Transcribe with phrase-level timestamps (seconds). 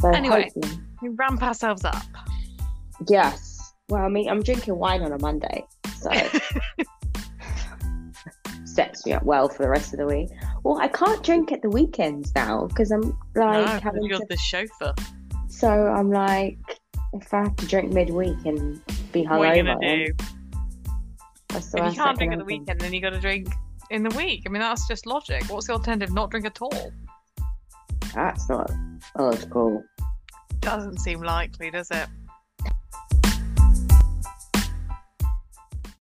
[0.00, 0.50] So Anyway.
[0.54, 2.02] hopefully- We ramp ourselves up.
[3.08, 3.72] yes.
[3.88, 5.64] Well, I mean, I'm drinking wine on a Monday,
[5.96, 6.10] so
[8.64, 10.28] sets me up well for the rest of the week.
[10.62, 13.02] Well, I can't drink at the weekends now because I'm
[13.34, 14.26] like no, having you're to.
[14.28, 14.94] the chauffeur.
[15.48, 16.58] So I'm like,
[17.14, 18.80] if I have to drink midweek and
[19.12, 20.06] be hungover, what are you gonna do?
[21.54, 23.48] If you can't drink at the weekend, then you got to drink
[23.90, 24.42] in the week.
[24.46, 25.44] I mean, that's just logic.
[25.48, 26.12] What's the alternative?
[26.14, 26.92] Not drink at all.
[28.14, 28.70] That's not
[29.16, 29.82] Oh, logical.
[30.60, 32.08] Doesn't seem likely, does it?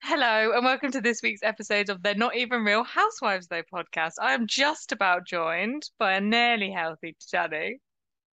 [0.02, 4.12] Hello, and welcome to this week's episode of They're Not Even Real Housewives, though podcast.
[4.20, 7.80] I am just about joined by a nearly healthy Jenny,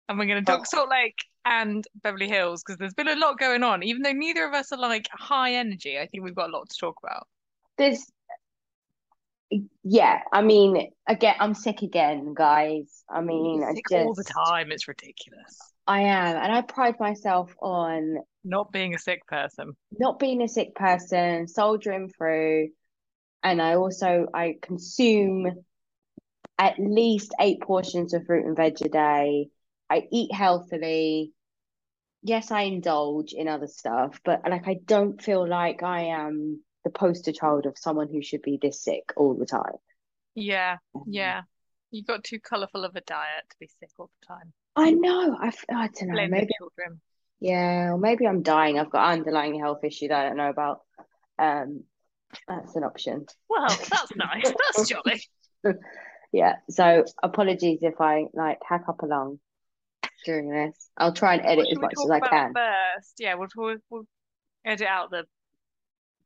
[0.08, 0.64] and we're going to talk Oh.
[0.64, 3.82] Salt Lake and Beverly Hills because there's been a lot going on.
[3.82, 6.68] Even though neither of us are like high energy, I think we've got a lot
[6.68, 7.26] to talk about.
[7.76, 8.04] There's,
[9.82, 13.02] yeah, I mean, again, I'm sick again, guys.
[13.08, 14.70] I mean, I just, all the time.
[14.70, 15.58] It's ridiculous.
[15.86, 19.72] I am, and I pride myself on Not being a sick person.
[19.98, 22.68] not being a sick person, soldiering through,
[23.42, 25.64] and I also I consume
[26.58, 29.48] at least eight portions of fruit and veg a day.
[29.88, 31.32] I eat healthily.
[32.22, 36.90] Yes, I indulge in other stuff, but like I don't feel like I am the
[36.90, 39.74] poster child of someone who should be this sick all the time.
[40.34, 40.76] Yeah,
[41.06, 41.42] yeah.
[41.90, 44.52] You got too colourful of a diet to be sick all the time.
[44.76, 45.36] I know.
[45.40, 46.12] I don't know.
[46.14, 47.00] Blame Maybe children.
[47.40, 48.78] yeah, or maybe I'm dying.
[48.78, 50.80] I've got underlying health issue that I don't know about.
[51.38, 51.84] Um,
[52.46, 53.26] that's an option.
[53.48, 54.44] Well, that's nice.
[54.76, 55.22] That's jolly.
[56.30, 59.40] Yeah, so apologies if I like hack up along
[60.26, 60.90] during this.
[60.96, 62.52] I'll try and edit as much as I can.
[62.54, 63.14] first?
[63.18, 64.04] Yeah, we'll we'll
[64.64, 65.24] edit out the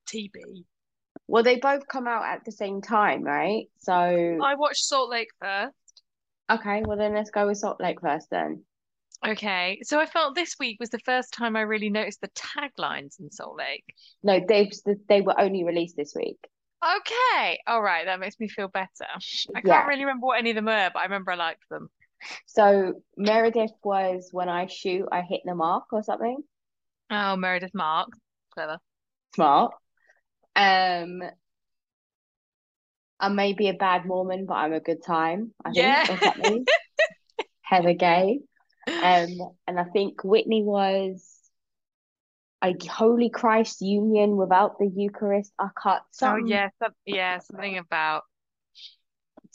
[0.07, 0.65] TB.
[1.29, 3.67] Well, they both come out at the same time, right?
[3.79, 3.93] So,
[4.43, 6.03] I watched Salt Lake first.
[6.51, 8.65] okay, well then let's go with Salt Lake first then.
[9.27, 13.21] Okay, so I felt this week was the first time I really noticed the taglines
[13.21, 13.85] in Salt Lake.
[14.23, 14.71] No, they
[15.09, 16.39] they were only released this week.
[16.85, 19.07] Okay, all right, that makes me feel better.
[19.55, 19.87] I can't Yeah.
[19.87, 21.91] really remember what any of them were, but I remember I liked them.
[22.47, 26.45] So Meredith was when I shoot, I hit the mark or something.
[27.11, 28.09] Oh, Meredith Mark,
[28.51, 28.81] clever.
[29.35, 29.75] Smart.
[30.55, 31.23] Um,
[33.21, 36.67] I may be a bad Mormon, but I'm a good time, I think, Yeah.
[37.63, 38.41] Heather Gay.
[38.87, 41.39] Um, and I think Whitney was
[42.63, 45.53] a Holy Christ union without the Eucharist.
[45.59, 48.23] I can't Oh yeah, some, yeah, something about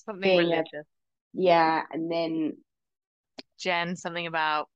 [0.06, 0.86] something Being a- religious.
[1.34, 2.57] Yeah, and then
[3.59, 4.69] Jen, something about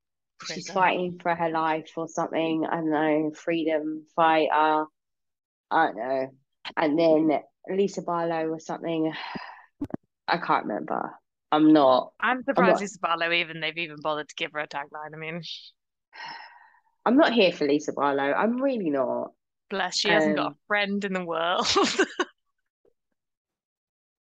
[0.48, 2.66] she's fighting for her life or something.
[2.70, 4.86] I don't know, freedom fighter.
[5.72, 6.28] I don't know.
[6.78, 7.40] And then
[7.70, 9.12] Lisa Barlow or something.
[10.28, 11.12] I can't remember.
[11.52, 12.12] I'm not.
[12.20, 15.14] I'm surprised not- Lisa Barlow even they've even bothered to give her a tagline.
[15.14, 15.42] I mean,
[17.06, 18.32] I'm not here for Lisa Barlow.
[18.32, 19.32] I'm really not.
[19.70, 21.66] bless, she hasn't got Um, a friend in the world.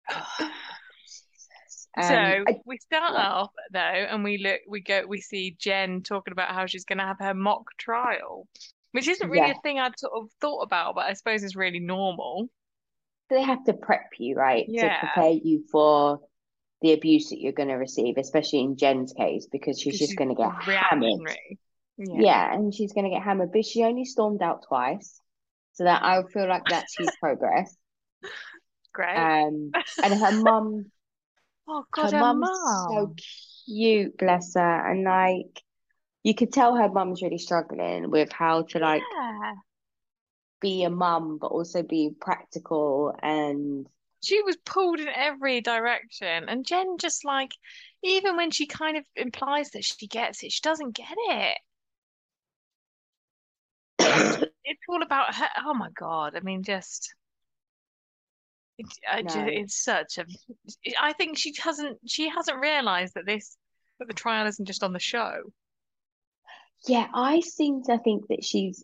[1.98, 3.32] Um, So we start yeah.
[3.32, 7.00] off though, and we look, we go, we see Jen talking about how she's going
[7.00, 8.48] to have her mock trial,
[8.92, 9.54] which isn't really Yeah.
[9.58, 12.48] a thing I'd sort of thought about, but I suppose is really normal.
[13.30, 15.00] they have to prep you, right, to Yeah.
[15.00, 16.20] prepare you for
[16.82, 20.30] the abuse that you're going to receive, especially in Jen's case, because she's just going
[20.30, 21.20] to get hammered.
[21.98, 22.22] Yeah.
[22.22, 25.22] Yeah, and she's going to get hammered, but she only stormed out twice,
[25.74, 27.76] so that I feel like that's huge progress.
[28.94, 29.16] Great.
[29.16, 29.72] Um,
[30.04, 30.92] and her mum,
[31.68, 32.50] oh her God, her mum's
[32.88, 33.14] so
[33.68, 35.62] cute, bless her, and like
[36.24, 39.53] you could tell her mum's really struggling with how to like Yeah.
[40.62, 43.88] be a mum, but also be practical and
[44.22, 47.52] She was pulled in every direction, and Jen just like,
[48.03, 51.58] even when she kind of implies that she gets it, she doesn't get it.
[54.66, 55.47] It's all about her.
[55.66, 56.35] Oh my God.
[56.35, 57.16] I mean, just,
[58.78, 59.46] it, I just, No.
[59.47, 60.26] it's such a,
[61.02, 63.58] I think she hasn't, she hasn't realized that this,
[63.99, 65.41] that the trial isn't just on the show.
[66.87, 68.84] Yeah, I seem to think that she's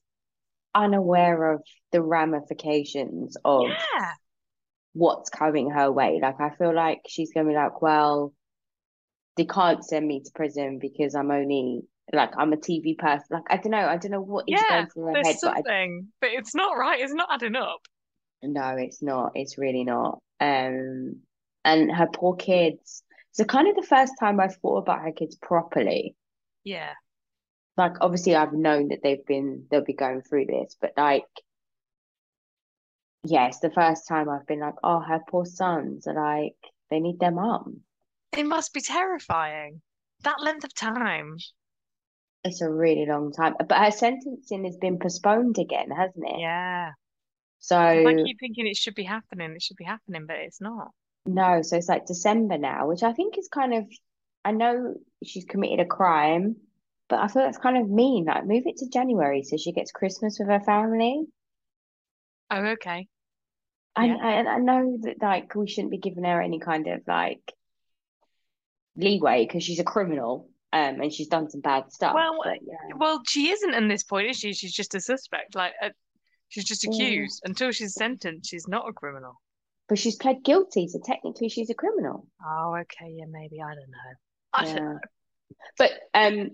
[0.75, 4.15] unaware of the ramifications of Yeah.
[4.94, 6.19] what's coming her way.
[6.21, 8.33] Like, I feel like she's gonna be like, well,
[9.38, 11.81] they can't send me to prison because I'm only
[12.13, 13.25] like I'm a TV person.
[13.31, 15.39] Like, I don't know, I don't know what is Yeah, going through her There's head,
[15.44, 17.00] but I, something, but it's not right.
[17.01, 17.88] It's not adding up.
[18.44, 19.31] no, it's not.
[19.36, 20.19] It's really not.
[20.39, 21.21] Um,
[21.63, 23.03] and her poor kids.
[23.31, 26.15] So kind of the first time I've thought about her kids properly.
[26.63, 26.94] Yeah.
[27.77, 31.25] Like obviously I've known that they've been they'll be going through this, but like
[33.24, 36.56] yeah, it's the first time I've been like, oh, her poor sons are like
[36.89, 37.81] they need their mum.
[38.38, 39.81] It must be terrifying.
[40.24, 41.38] That length of time.
[42.44, 43.56] It's a really long time.
[43.57, 46.39] But her sentencing has been postponed again, hasn't it?
[46.39, 46.92] Yeah.
[47.60, 49.51] So I keep thinking it should be happening.
[49.56, 50.92] It should be happening, but it's not.
[51.25, 53.86] no, so it's like December now, which I think is kind of
[54.44, 56.57] I know she's committed a crime,
[57.10, 58.25] but I thought that's kind of mean.
[58.25, 61.25] Like move it to January so she gets Christmas with her family.
[62.52, 63.07] Oh, okay.
[63.96, 64.18] I, Yeah.
[64.22, 67.54] I I know that like we shouldn't be giving her any kind of like
[68.96, 72.13] leeway because she's a criminal, um, and she's done some bad stuff.
[72.13, 74.54] Well, But yeah, Well, she isn't in this point, is she?
[74.54, 75.56] She's just a suspect.
[75.56, 75.90] Like, uh,
[76.50, 76.92] she's just Yeah.
[76.92, 77.42] accused.
[77.46, 79.40] Until she's sentenced, she's not a criminal.
[79.88, 82.28] but she's pled guilty, so technically she's a criminal.
[82.44, 83.12] Oh, okay.
[83.12, 83.62] Yeah, maybe.
[83.62, 84.13] I don't know.
[84.54, 85.00] I don't know.
[85.78, 86.51] But um,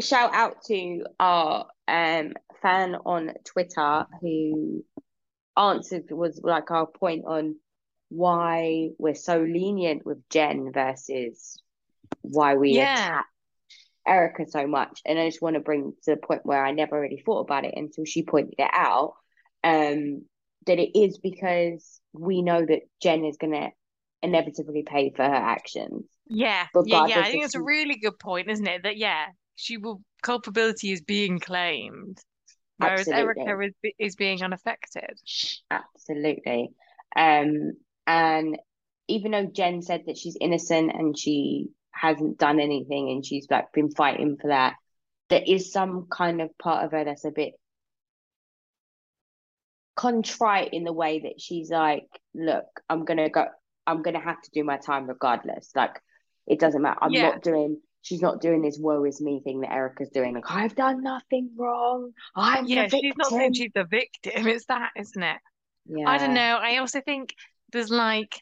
[0.00, 2.32] shout out to our um
[2.62, 4.84] fan on Twitter who
[5.56, 7.56] answered was like our point on
[8.08, 11.60] why we're so lenient with Jen versus
[12.22, 12.94] why we Yeah.
[12.94, 13.26] attack
[14.06, 15.00] Erika so much.
[15.04, 17.64] And I just want to bring to the point where I never really thought about
[17.64, 19.14] it until she pointed it out.
[19.64, 20.22] Um,
[20.66, 23.70] that it is because we know that Jen is gonna
[24.22, 26.04] inevitably pay for her actions.
[26.28, 27.20] Yeah, yeah, yeah.
[27.20, 28.82] I think it's a really good point, isn't it?
[28.82, 29.26] That yeah,
[29.56, 32.18] she will culpability is being claimed,
[32.78, 33.42] whereas Absolutely.
[33.42, 35.18] Erika is is being unaffected.
[35.70, 36.70] Absolutely.
[37.16, 37.72] Um,
[38.06, 38.58] and
[39.08, 43.72] even though Jen said that she's innocent and she hasn't done anything and she's like
[43.72, 44.74] been fighting for that,
[45.28, 47.54] there is some kind of part of her that's a bit
[49.96, 53.46] contrite in the way that she's like, look, I'm gonna go,
[53.86, 55.70] I'm gonna have to do my time regardless.
[55.74, 56.00] Like,
[56.46, 56.98] it doesn't matter.
[57.02, 57.22] I'm Yeah.
[57.22, 57.80] not doing.
[58.06, 60.34] She's not doing this woe is me thing that Erika's doing.
[60.34, 62.12] Like, I've done nothing wrong.
[62.36, 64.46] I'm Yeah, she's not saying she's the victim.
[64.46, 65.38] It's that, isn't it?
[65.86, 66.08] Yeah.
[66.08, 66.56] I don't know.
[66.62, 67.34] I also think
[67.72, 68.40] there's like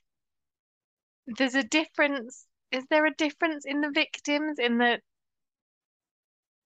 [1.39, 2.45] there's a difference.
[2.73, 5.01] Is there a difference in the victims in that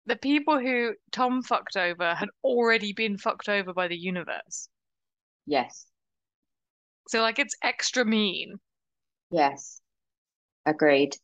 [0.08, 4.68] the people who Tom fucked over had already been fucked over by the universe?
[5.46, 5.86] Yes.
[7.08, 8.56] So like it's extra mean.
[9.30, 9.80] Yes.
[10.66, 11.16] Agreed.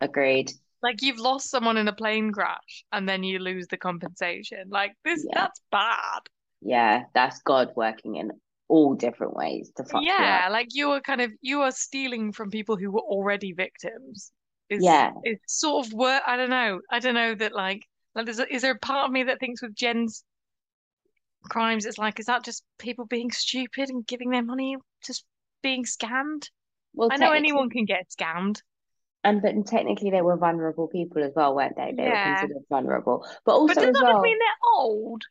[0.00, 0.50] Agreed.
[0.82, 4.68] Like you've lost someone in a plane crash and then you lose the compensation.
[4.70, 5.34] Like this, Yeah.
[5.34, 6.20] that's bad.
[6.60, 8.32] Yeah, that's God working in
[8.68, 10.52] all different ways to fuck you Yeah, up.
[10.52, 14.32] like you are kind of you are stealing from people who were already victims.
[14.68, 15.12] Is Yeah.
[15.24, 16.22] it's sort of work.
[16.26, 16.80] I don't know.
[16.90, 19.62] I don't know that like like a, is there a part of me that thinks
[19.62, 20.24] with Jen's
[21.48, 25.24] crimes, it's like is that just people being stupid and giving their money just
[25.62, 26.48] being scammed?
[26.94, 28.60] Well, I know anyone can get scammed.
[29.24, 31.92] And but technically they were vulnerable people as well, weren't they?
[31.96, 33.26] They were considered vulnerable.
[33.44, 35.22] But also But does as that well, mean they're old?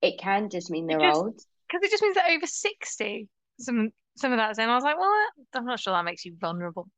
[0.00, 1.40] it can just mean they're just- old.
[1.68, 3.28] Because it just means they're over 60.
[3.60, 5.12] Some some of that saying, I was like, well,
[5.54, 6.88] I'm not sure that makes you vulnerable.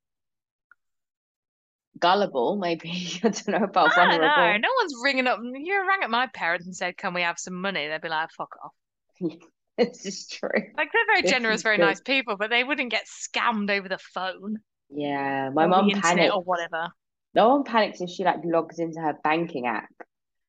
[1.99, 2.91] Gullible, maybe.
[3.23, 4.29] I don't know about I don't know.
[4.29, 4.61] vulnerable.
[4.61, 5.41] No one's ringing up.
[5.43, 8.31] You rang at my parents and said, "Can we have some money?" They'd be like,
[8.37, 8.73] "Fuck off."
[9.79, 10.50] This is true.
[10.77, 11.85] Like they're very This generous, very good.
[11.87, 14.59] nice people, but they wouldn't get scammed over the phone
[14.93, 16.35] Yeah, my mum the panics.
[16.35, 16.89] or whatever.
[17.35, 19.89] No one panics if she like logs into her banking app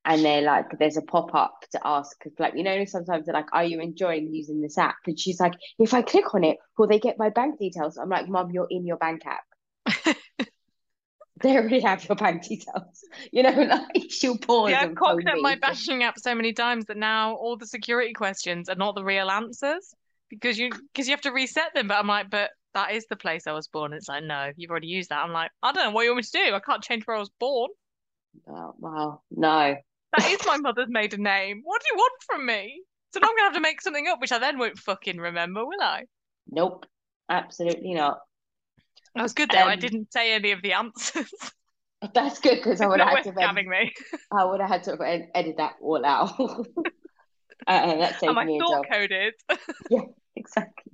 [0.04, 3.54] and they're like, there's a pop up to ask, like, you know, sometimes they're like,
[3.54, 4.96] are you enjoying using this app?
[5.06, 7.98] And she's like, if I click on it, will they get my bank details?
[7.98, 10.16] I'm like, Mum, you're in your bank app.
[11.42, 13.06] They already have your bank details.
[13.32, 16.54] You know, like she'll pause Yeah, I've and cocked up my bashing app so many
[16.54, 19.94] times that now all the security questions are not the real answers
[20.30, 21.88] because you because you have to reset them.
[21.88, 23.94] But I'm like, but that is the place I was born.
[23.94, 25.24] It's like, no, you've already used that.
[25.24, 26.56] I'm like, I don't know what you want me to do.
[26.56, 27.70] I can't change where I was born.
[28.48, 29.76] Oh, wow, no.
[30.18, 31.62] That is my mother's maiden name.
[31.64, 32.84] What do you want from me?
[33.14, 35.66] So now I'm gonna have to make something up, which I then won't fucking remember,
[35.66, 36.04] will I?
[36.50, 36.86] Nope,
[37.30, 38.20] absolutely not.
[39.16, 39.58] That was good though.
[39.68, 41.32] I Um, didn't say any of the answers.
[42.14, 43.94] That's good because I would have had to edit, me.
[44.32, 46.40] I would have had to ed- edit that all out.
[46.40, 46.66] uh,
[47.68, 48.86] that saved Am I me a thought job.
[48.92, 49.34] coded?
[49.90, 50.02] Yeah,
[50.36, 50.94] exactly.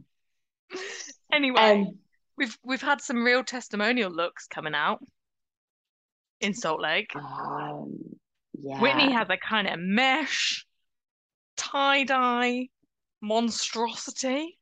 [1.38, 2.00] Anyway, Um,
[2.36, 5.00] we've we've had some real testimonial looks coming out
[6.42, 7.12] in Salt Lake.
[7.16, 8.00] um,
[8.60, 8.82] yeah.
[8.82, 10.66] Whitney has a kind of mesh
[11.58, 12.70] tie-dye
[13.22, 14.58] monstrosity.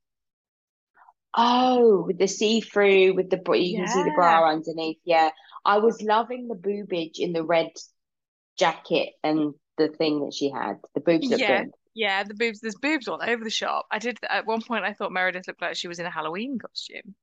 [1.37, 4.99] Oh, with the see-through, with the you can see the bra underneath.
[5.05, 5.29] Yeah,
[5.63, 7.71] I was loving the boobage in the red
[8.57, 10.79] jacket and the thing that she had.
[10.93, 11.63] The boobs look Yeah.
[11.63, 11.71] good.
[11.95, 12.59] Yeah, the boobs.
[12.59, 13.87] There's boobs all over the shop.
[13.89, 14.83] I did at one point.
[14.83, 17.15] I thought Meredith looked like she was in a Halloween costume.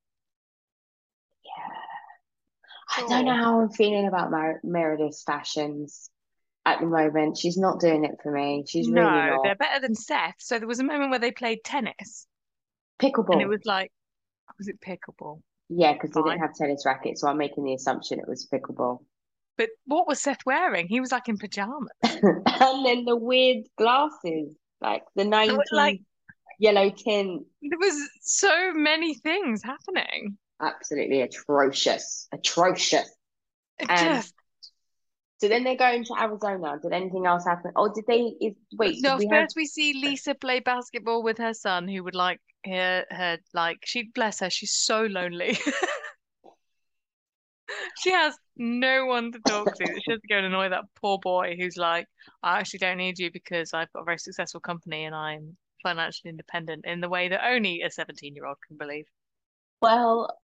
[1.45, 6.09] Yeah, I don't know how I'm feeling about Mer Meredith's fashions
[6.65, 7.37] at the moment.
[7.37, 8.65] She's not doing it for me.
[8.67, 9.43] She's really not.
[9.45, 10.37] they're better than Seth.
[10.39, 12.27] So there was a moment where they played tennis,
[13.01, 13.93] and it was like,
[14.59, 15.43] was it pickleball?
[15.69, 19.01] Yeah, because they didn't have tennis rackets, so I'm making the assumption it was pickleball.
[19.59, 20.89] But what was Seth wearing?
[20.89, 21.91] He was like in pajamas.
[22.03, 26.01] and then the weird glasses, like the 90s like-
[26.59, 27.45] yellow tint.
[27.63, 30.37] There was so many things happening.
[30.61, 32.29] Absolutely atrocious.
[32.33, 33.09] Atrocious.
[33.89, 34.35] Just
[35.39, 36.79] So then they're going to Arizona.
[36.81, 37.73] Did anything else happen?
[37.75, 39.19] Or did they is wait, no.
[39.19, 42.41] did First, we have we see Lisa play basketball with her son, who would like
[42.65, 44.51] her her like she bless her.
[44.51, 45.59] She's so lonely.
[48.03, 49.85] She has no one to talk to.
[49.85, 52.07] She has to go and annoy that poor boy who's like,
[52.43, 56.31] I actually don't need you because I've got a very successful company and I'm financially
[56.31, 59.05] independent in the way that only a 17 year old can believe.
[59.81, 60.37] Well,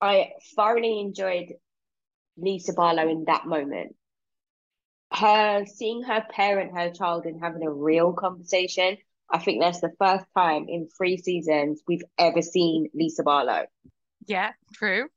[0.00, 1.54] I thoroughly enjoyed
[2.36, 3.96] Lisa Barlow in that moment.
[5.12, 8.98] Her seeing her parent her child and having a real conversation.
[9.30, 13.66] I think that's the first time in three seasons we've ever seen Lisa Barlow.
[14.26, 15.08] Yeah, true.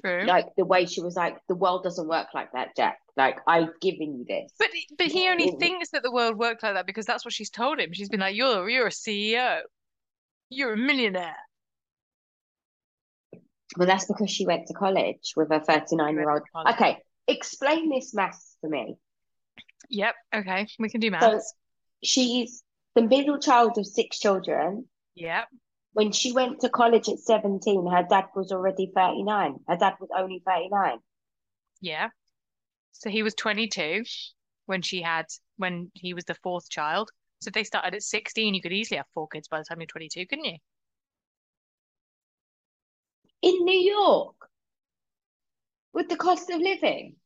[0.00, 0.24] True.
[0.26, 2.98] Like the way she was like, the world doesn't work like that, Jack.
[3.16, 4.52] Like I've given you this.
[4.58, 4.68] But
[4.98, 7.78] but he only thinks that the world works like that because that's what she's told
[7.78, 7.92] him.
[7.92, 9.60] She's been like, You're you're a CEO.
[10.50, 11.36] You're a millionaire.
[13.76, 16.42] Well, that's because she went to college with a 39 year old.
[16.70, 18.96] Okay, explain this maths to me.
[19.88, 20.66] Yep, okay.
[20.78, 21.54] We can do So maths.
[22.02, 22.62] she's
[22.94, 24.86] the middle child of six children.
[25.14, 25.48] Yep.
[25.96, 29.60] When she went to college at 17, her dad was already 39.
[29.66, 30.98] Her dad was only 39.
[31.80, 32.10] Yeah.
[32.92, 34.02] So he was 22
[34.66, 35.24] when she had
[35.56, 37.08] when he was the fourth child.
[37.40, 39.80] So if they started at 16, you could easily have four kids by the time
[39.80, 40.58] you're 22, couldn't you?
[43.40, 44.34] In New York,
[45.94, 47.16] with the cost of living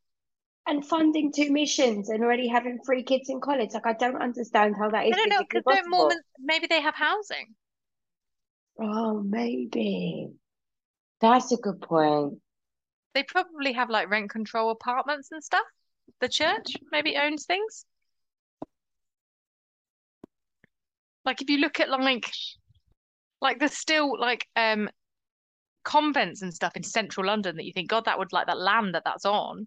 [0.68, 4.76] and funding two missions and already having three kids in college, like I don't understand
[4.78, 5.82] how that is I don't know because they're.
[5.88, 6.20] Mormons.
[6.38, 7.56] Maybe they have housing.
[8.80, 10.32] Oh, maybe.
[11.20, 12.40] That's a good point.
[13.14, 15.66] They probably have like rent control apartments and stuff.
[16.20, 17.84] The church maybe owns things.
[21.24, 22.32] Like if you look at like
[23.42, 24.88] like there's still like um
[25.84, 28.94] convents and stuff in central London that you think, God, that would like that land
[28.94, 29.66] that that's on.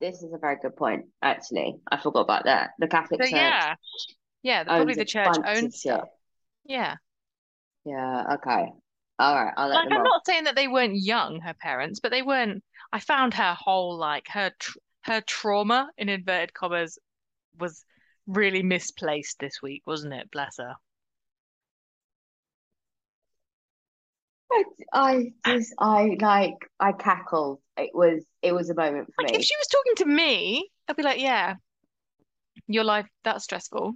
[0.00, 1.76] This is a very good point, actually.
[1.90, 2.70] I forgot about that.
[2.78, 3.74] The Catholic So Church yeah,
[4.42, 6.00] yeah, probably the church owns shit.
[6.64, 6.96] Yeah.
[7.84, 8.72] Yeah, okay.
[9.18, 9.76] All right, I'll let.
[9.76, 10.04] Like, I'm off.
[10.04, 12.62] not saying that they weren't young, her parents, but they weren't.
[12.92, 16.98] I found her whole like her tr her trauma in inverted commas
[17.58, 17.84] was
[18.26, 20.30] really misplaced this week, wasn't it?
[20.30, 20.74] Bless her.
[24.52, 27.60] I, I just, I like, I cackled.
[27.76, 29.38] It was, it was a moment for Like me.
[29.38, 31.54] if she was talking to me, I'd be like, yeah,
[32.66, 33.94] your life that's stressful.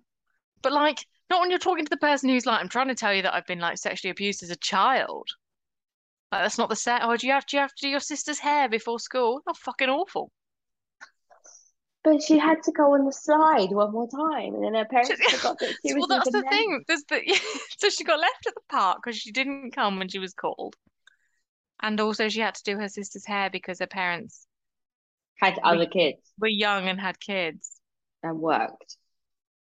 [0.62, 0.98] But like
[1.30, 3.34] not when you're talking to the person who's like, I'm trying to tell you that
[3.34, 5.28] I've been like sexually abused as a child.
[6.32, 7.02] Like that's not the set.
[7.04, 9.40] Oh, do you have do you have to do your sister's hair before school?
[9.46, 10.30] Oh, fucking awful.
[12.04, 15.10] But she had to go on the slide one more time, and then her parents
[15.30, 16.84] She- forgot that she Well, that's the thing.
[16.88, 16.98] The
[17.78, 20.74] so she got left at the park because she didn't come when she was called,
[21.82, 24.46] and also she had to do her sister's hair because her parents
[25.40, 27.80] Had other kids were young and had kids.
[28.22, 28.96] and worked.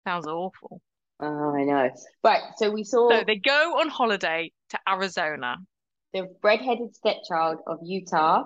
[0.07, 0.81] Sounds awful.
[1.19, 1.89] Oh, I know.
[2.23, 5.57] Right, so we saw So they go on holiday to Arizona.
[6.13, 8.43] the red-headed stepchild of Utah,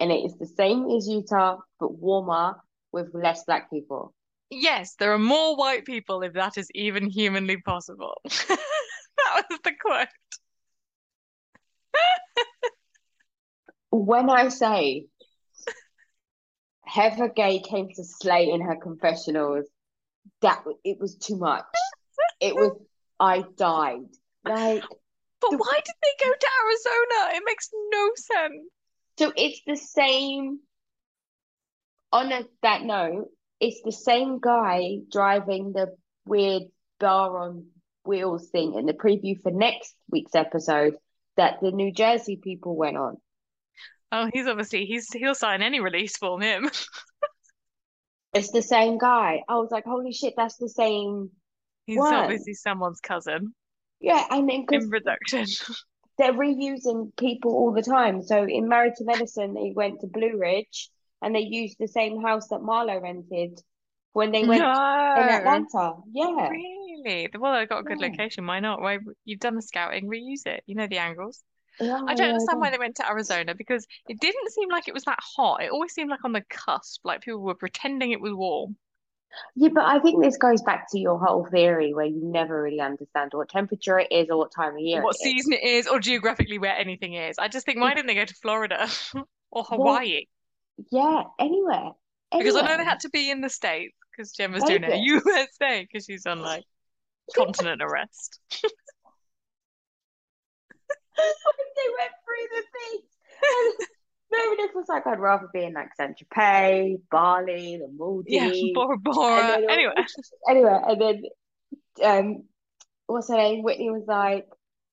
[0.00, 2.56] and it is the same as Utah, but warmer
[2.92, 4.14] with less black people.
[4.50, 8.20] Yes, there are more white people if that is even humanly possible.
[9.18, 10.08] That was the quote.
[13.90, 15.06] When I say
[16.84, 19.66] Heather Gay came to slay in her confessionals,
[20.42, 21.64] that it was too much.
[22.40, 22.72] It was
[23.18, 24.08] I died.
[24.44, 24.82] Like
[25.40, 27.36] But The- why did they go to Arizona?
[27.36, 28.68] It makes no sense.
[29.18, 30.60] so it's the same
[32.12, 33.28] on a, that note,
[33.60, 36.62] it's the same guy driving the weird
[37.00, 37.66] bar on
[38.04, 40.94] wheels thing in the preview for next week's episode
[41.36, 43.16] that the New Jersey people went on.
[44.12, 46.70] Oh, he's obviously he's he'll sign any release form, him.
[48.32, 49.42] It's the same guy.
[49.48, 51.30] I was like, holy shit, that's the same.
[51.86, 52.14] He's One.
[52.14, 53.54] obviously someone's cousin
[54.00, 55.44] Yeah, and then because in production.
[56.18, 58.22] they're reusing people all the time.
[58.22, 60.90] So in Married to Medicine, they went to Blue Ridge
[61.22, 63.60] and they used the same house that Marlo rented
[64.12, 64.72] when they went in No.
[64.72, 65.94] Atlanta.
[66.12, 66.48] Yeah.
[66.48, 67.28] Really?
[67.38, 68.08] Well, I got a good Yeah.
[68.08, 68.46] location.
[68.46, 68.80] Why not?
[68.80, 70.62] Why you've done the scouting, reuse it.
[70.66, 71.42] You know the angles.
[71.78, 75.04] I don't understand why they went to Arizona because it didn't seem like it was
[75.04, 75.62] that hot.
[75.62, 78.76] It always seemed like on the cusp, like people were pretending it was warm.
[79.54, 82.80] Yeah, but I think this goes back to your whole theory where you never really
[82.80, 85.32] understand what temperature it is or what time of year what it is.
[85.32, 87.36] season it is, or geographically where anything is.
[87.38, 88.88] I just think, why didn't they go to Florida
[89.50, 90.26] or Hawaii?
[90.90, 91.92] yeah, anywhere.
[92.36, 95.00] Because I know they had to be in the States because Jen was doing Vegas.
[95.04, 96.64] USA because she's on like
[97.36, 98.40] continent arrest.
[98.50, 98.68] they
[101.98, 103.88] went through the things.
[104.30, 108.58] Meredith was like, I'd rather be in like Saint Tropez, Bali, the Maldives.
[108.58, 109.46] Yeah, Bora Bora.
[109.46, 109.94] then, Anyway,
[110.48, 111.22] anyway, and then
[112.02, 112.44] um,
[113.06, 113.62] what's her name?
[113.62, 114.46] Whitney was like,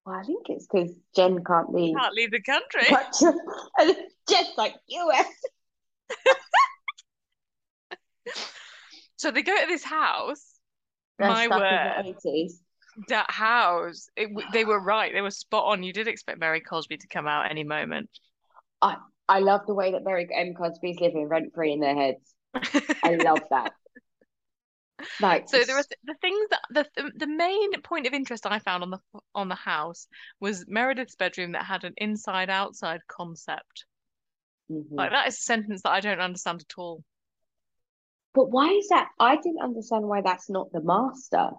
[0.05, 1.95] well, I think it's because Jen can't leave.
[1.95, 2.87] can't leave the country.
[3.79, 3.95] And
[4.29, 5.25] Jen's like, US.
[9.23, 10.45] So they go to this house.
[11.17, 12.05] They're My word.
[12.05, 12.51] in the 80s.
[13.07, 15.13] That house, it, they were right.
[15.13, 15.81] They were spot on.
[15.81, 18.09] You did expect Mary Cosby to come out any moment.
[18.81, 18.97] I
[19.39, 20.53] love the way that Mary M.
[20.53, 22.33] Cosby's living rent free in their heads.
[23.03, 23.73] I love that.
[25.19, 28.83] Like, So there was the things that the, the main point of interest I found
[28.83, 28.99] on the
[29.35, 30.07] on the house
[30.39, 33.85] was Meredith's bedroom that had an inside outside concept.
[34.71, 34.85] Mhm.
[34.91, 37.03] Like that is a sentence that I don't understand at all.
[38.33, 39.09] But why is that?
[39.19, 41.51] I didn't understand why that's not the master.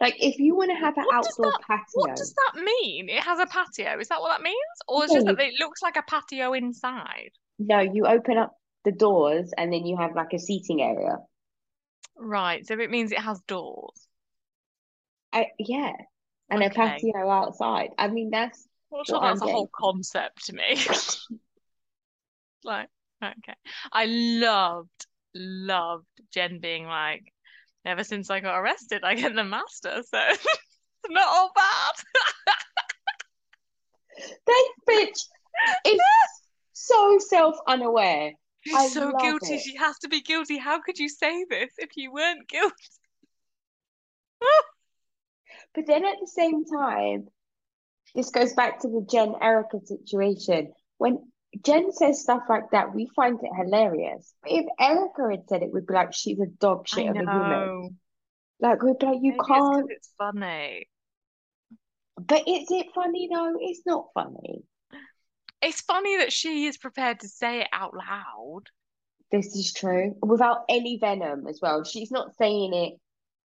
[0.00, 3.08] Like, if you want to have an What outdoor that- patio, What does that mean?
[3.08, 3.98] It has a patio.
[3.98, 4.56] Is that what that means?
[4.86, 7.30] Or it's just that it looks like a patio inside?
[7.58, 8.52] no, you open up
[8.84, 11.18] the doors and then you have like a seating area.
[12.16, 12.64] Right.
[12.64, 14.06] So it means it has doors.
[15.32, 15.92] I, yeah,
[16.48, 17.90] and a patio outside.
[17.98, 20.78] I mean, that's I'm sure what I'm that's a whole concept to me.
[22.64, 22.88] Like,
[23.22, 23.54] okay.
[23.92, 27.32] I loved, loved Jen being like,
[27.84, 30.46] ever since I got arrested, I get the master, so it's
[31.08, 31.94] not all bad.
[34.46, 36.00] this bitch is
[36.72, 38.32] so self-unaware.
[38.62, 39.54] She's I so guilty.
[39.54, 39.60] it.
[39.60, 40.58] She has to be guilty.
[40.58, 42.74] How could you say this if you weren't guilty?
[45.74, 47.28] But then at the same time,
[48.14, 50.72] this goes back to the Jen Erika situation.
[50.96, 51.30] When
[51.64, 54.34] Jen says stuff like that, we find it hilarious.
[54.42, 57.18] But if Erika had said it, we'd be like, she's a dog shit of a
[57.18, 57.50] human.
[57.50, 57.90] know.
[58.60, 59.86] Like, we'd be like, you Maybe can't.
[59.90, 60.88] it's funny.
[62.16, 63.54] But is it funny though?
[63.60, 64.64] It's not funny.
[65.62, 68.62] It's funny that she is prepared to say it out loud.
[69.30, 70.16] This is true.
[70.22, 71.84] Without any venom as well.
[71.84, 72.94] She's not saying it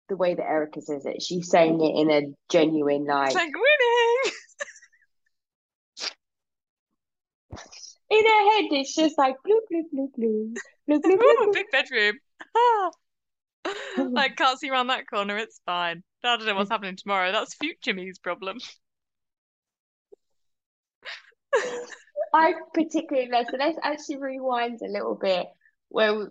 [0.08, 1.22] the way that Erika says it.
[1.22, 4.32] She's saying it in a genuine, like, It's like winning.
[8.10, 10.54] in her head, it's just like, blue, blue, blue, blue,
[10.86, 12.14] blue, bloop, Ooh, big bedroom.
[13.96, 15.36] Like, can't see around that corner.
[15.36, 16.02] It's fine.
[16.24, 17.30] I don't know what's happening tomorrow.
[17.30, 18.58] That's future me's problem.
[22.32, 25.46] I particularly love, so let's actually rewind a little bit
[25.88, 26.30] where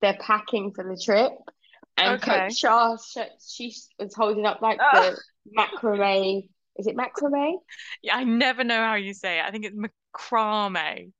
[0.00, 1.32] they're packing for the trip
[1.96, 2.48] and Okay.
[2.48, 2.96] Coach Shah,
[3.46, 4.90] she was holding up like Ah.
[4.92, 5.20] the
[5.56, 6.48] macrame.
[6.76, 7.58] Is it macrame?
[8.02, 9.44] Yeah, I never know how you say it.
[9.44, 9.76] I think it's
[10.14, 11.12] macrame.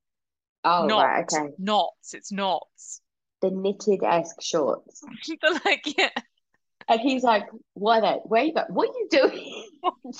[0.65, 1.05] Oh, Knot.
[1.05, 1.51] right, okay.
[1.59, 2.15] Knots.
[2.15, 3.01] It's knots.
[3.43, 5.03] The knitted-esque shorts.
[5.43, 6.09] They're like, yeah.
[6.89, 8.63] And he's like, what, are- where you go?
[8.69, 9.69] What are you doing?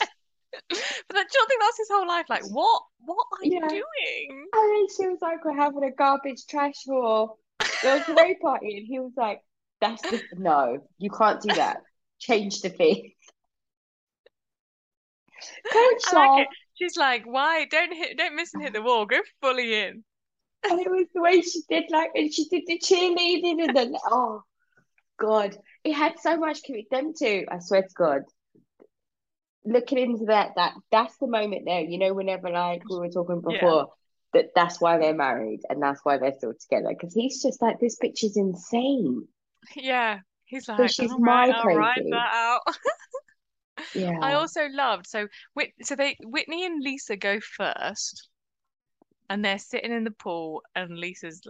[0.71, 2.27] But that, do you not think that's his whole life?
[2.31, 2.83] Like, what?
[3.05, 4.49] What are you doing?
[4.53, 7.41] And then she was like, we're having a garbage trash haul.
[7.83, 8.77] There was a way party.
[8.79, 9.41] And he was like,
[9.81, 11.79] that's the, no, you can't do that.
[12.21, 13.17] Change the fee.
[15.73, 16.49] Coach I like.
[16.75, 17.67] She's like, why?
[17.67, 19.07] Don't hit, don't miss and hit the wall.
[19.07, 20.05] Go fully in.
[20.69, 23.95] and it was the way she did like, and she did the cheerleading, and then
[24.11, 24.43] oh
[25.19, 26.91] God, it had so much commitment.
[26.91, 28.23] Them two, I swear to God,
[29.65, 31.81] looking into that, that that's the moment there.
[31.81, 33.53] You know, whenever like we were talking Yeah.
[33.53, 33.89] before,
[34.33, 36.89] that that's why they're married and that's why they're still together.
[36.89, 39.29] Because he's just like, this bitch is insane.
[39.77, 40.19] Yeah.
[40.47, 42.11] He's like, she's all right, my crazy.
[43.95, 44.19] Yeah.
[44.21, 45.29] I also loved so
[45.83, 48.29] so they Whitney and Lisa go first,
[49.31, 51.41] and they're sitting in the pool, and Lisa's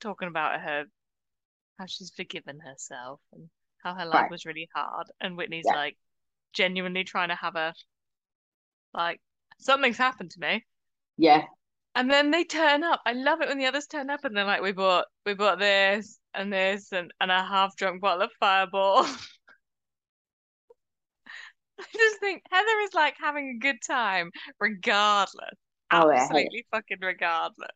[0.00, 0.84] talking about her
[1.78, 3.48] how she's forgiven herself and
[3.82, 4.30] how her life Right.
[4.30, 5.74] was really hard, and Whitney's Yeah.
[5.76, 5.96] like
[6.52, 7.74] genuinely trying to have a
[8.92, 9.20] like
[9.60, 10.64] something's happened to me.
[11.16, 11.44] Yeah.
[11.96, 13.00] And then they turn up.
[13.06, 15.58] I love it when the others turn up and they're like, we bought we bought
[15.58, 19.06] this and this and, and a half drunk bottle of fireball.
[21.80, 25.54] I just think Heather is like having a good time regardless.
[25.90, 27.70] Oh, yeah, Absolutely fucking regardless.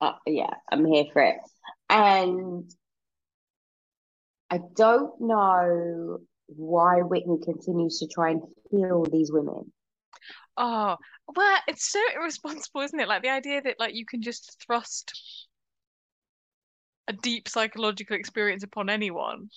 [0.00, 1.36] Uh, yeah, I'm here for it.
[1.90, 2.70] And
[4.50, 9.72] I don't know why Whitney continues to try and heal these women.
[10.56, 10.96] Oh,
[11.36, 13.08] well, it's so irresponsible, isn't it?
[13.08, 15.12] Like the idea that like you can just thrust
[17.06, 19.48] a deep psychological experience upon anyone.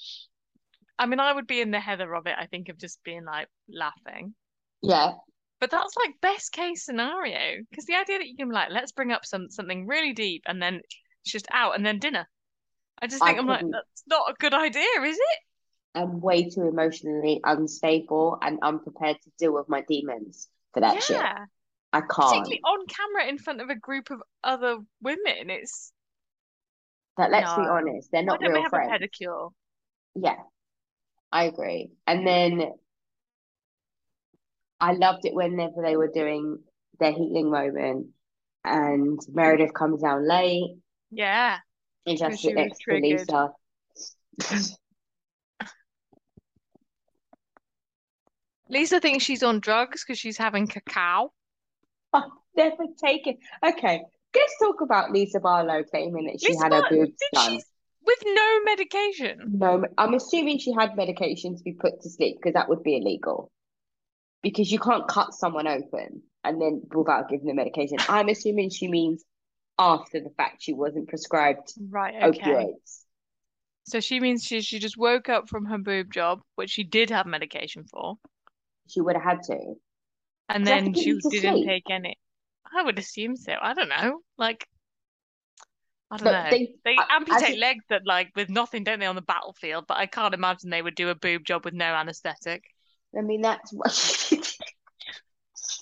[0.99, 3.25] I mean, I would be in the Heather of it, I think, of just being
[3.25, 4.35] like laughing.
[4.81, 5.13] Yeah,
[5.59, 9.11] But that's like best case scenario because the idea that you can like let's bring
[9.11, 10.81] up some something really deep and then
[11.23, 12.27] It's just out and then dinner.
[13.01, 15.39] I just think I'm like, couldn't- that's not a good idea, is it?
[15.93, 21.17] I'm way too emotionally unstable and unprepared to deal with my demons for that shit.
[21.17, 21.45] Yeah.
[21.93, 22.09] I can't.
[22.09, 25.49] Particularly on camera in front of a group of other women.
[25.49, 25.91] It's
[27.17, 28.91] But let's be honest, they're why not don't we real have friends.
[28.93, 29.51] a pedicure?
[30.15, 30.37] Yeah,
[31.31, 31.91] I agree.
[32.07, 32.73] And then
[34.79, 36.59] I loved it whenever they were doing
[36.99, 38.07] their healing moment
[38.63, 40.75] and Meredith comes down late
[41.09, 41.59] Yeah.
[42.05, 42.93] and she has Because to sit next to.
[42.95, 43.49] Lisa.
[48.69, 51.31] Lisa thinks she's on drugs because she's having cacao.
[52.13, 52.23] I've
[52.55, 53.37] never taken.
[53.65, 54.01] Okay,
[54.35, 57.51] let's talk about Lisa Barlow claiming that she Lisa had her Barlow, boobs did done.
[57.51, 57.63] she
[58.05, 59.51] with no medication?
[59.53, 62.97] No, I'm assuming she had medication to be put to sleep because that would be
[62.97, 63.51] illegal.
[64.43, 67.97] Because you can't cut someone open and then without giving them medication.
[68.09, 69.23] I'm assuming she means
[69.79, 72.41] after the fact she wasn't prescribed Right, okay.
[72.41, 73.05] opioids.
[73.83, 77.09] So she means she she just woke up from her boob job, which she did
[77.11, 78.17] have medication for,
[78.87, 79.75] She would have had to.
[80.49, 81.65] and Does that have then she didn't sleep?
[81.65, 82.17] take any.
[82.75, 83.53] I would assume so.
[83.61, 84.21] I don't know.
[84.37, 84.67] Like,
[86.11, 86.49] I don't But know.
[86.51, 89.85] they, They I- amputate it- legs that like with nothing, don't they, on the battlefield?
[89.87, 92.63] But I can't imagine they would do a boob job with no anesthetic.
[93.17, 93.91] I mean, that's what.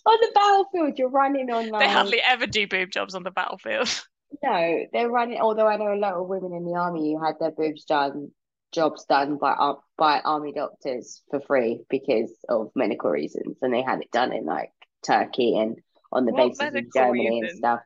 [0.06, 1.82] on the battlefield, you're running on Like...
[1.82, 1.96] They like.
[1.96, 3.90] hardly ever do boob jobs on the battlefield.
[4.44, 5.40] No, they're running.
[5.42, 8.30] Although I know a lot of women in the army who had their boobs done,
[8.72, 9.56] jobs done by
[9.98, 14.46] by army doctors for free because of medical reasons, and they had it done in
[14.46, 14.70] like
[15.04, 15.78] Turkey and
[16.12, 17.80] on the What bases in Germany and stuff.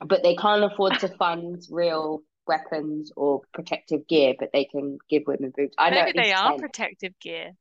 [0.00, 5.22] But they can't afford to fund real weapons or protective gear, but they can give
[5.26, 5.74] women boobs.
[5.78, 6.60] I know Maybe at they are 10.
[6.60, 7.52] protective gear.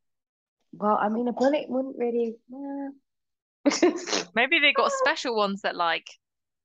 [0.74, 2.89] Well, I mean, a bullet wouldn't really eh.
[4.36, 6.08] Maybe they got special ones that like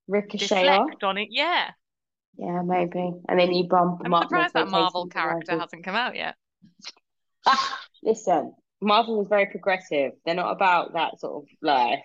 [0.07, 0.67] ricochet
[1.03, 1.29] on it.
[1.31, 1.71] Yeah.
[2.37, 3.11] Yeah, maybe.
[3.27, 6.35] And then you bump them I'm surprised that Marvel character hasn't come out yet.
[7.45, 10.13] Ah, listen, Marvel was very progressive.
[10.25, 11.99] They're not about that sort of life.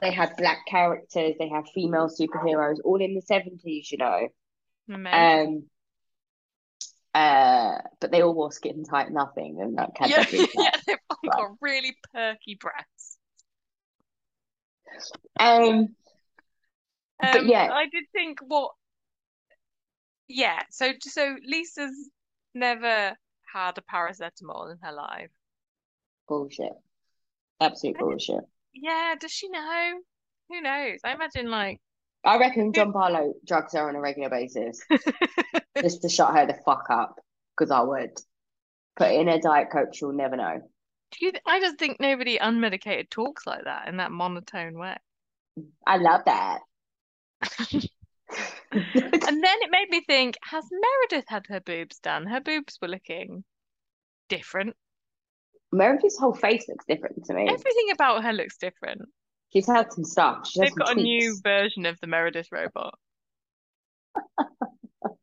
[0.00, 4.28] They had black characters, they had female superheroes, all in the 70s, you know.
[4.86, 5.08] Maybe.
[5.08, 5.64] Um,
[7.14, 11.96] uh, but they all wore skin tight nothing and like yeah, yeah, they've got really
[12.12, 13.16] perky breasts.
[15.38, 15.94] Um,
[17.20, 17.70] But Um, yeah.
[17.72, 18.72] I did think what,
[20.28, 20.62] yeah.
[20.70, 22.10] So so Lisa's
[22.54, 23.16] never
[23.52, 25.30] had a paracetamol in her life.
[26.28, 26.72] bullshit.
[27.60, 28.44] Absolute bullshit.
[28.74, 29.92] Yeah, does she know?
[30.50, 31.00] Who knows?
[31.04, 31.80] I imagine like
[32.24, 34.80] I reckon John Barlow drugs her on a regular basis
[35.82, 37.16] just to shut her the fuck up
[37.56, 38.10] because I would.
[38.96, 40.60] Put in a Diet Coke, she'll never know.
[41.12, 44.96] do you th- I just think nobody unmedicated talks like that in that monotone way.
[45.86, 46.60] I love that.
[48.72, 52.26] And then it made me think, has Meredith had her boobs done?
[52.26, 53.44] Her boobs were looking
[54.28, 54.74] different.
[55.74, 57.48] Meredith's whole face looks different to me.
[57.48, 59.02] Everything about her looks different.
[59.52, 60.46] She's had some stuff.
[60.46, 62.98] She's They've got a new version of the Meredith robot.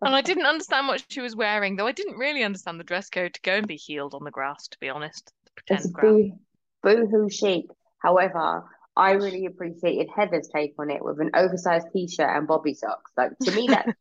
[0.03, 3.09] And I didn't understand what she was wearing, though I didn't really understand the dress
[3.09, 5.31] code to go and be healed on the grass, to be honest.
[5.67, 6.33] It's boo
[6.81, 7.67] boo-hoo chic.
[7.99, 13.11] However, I really appreciated Heather's take on it with an oversized t-shirt and bobby socks.
[13.15, 13.95] Like to me, that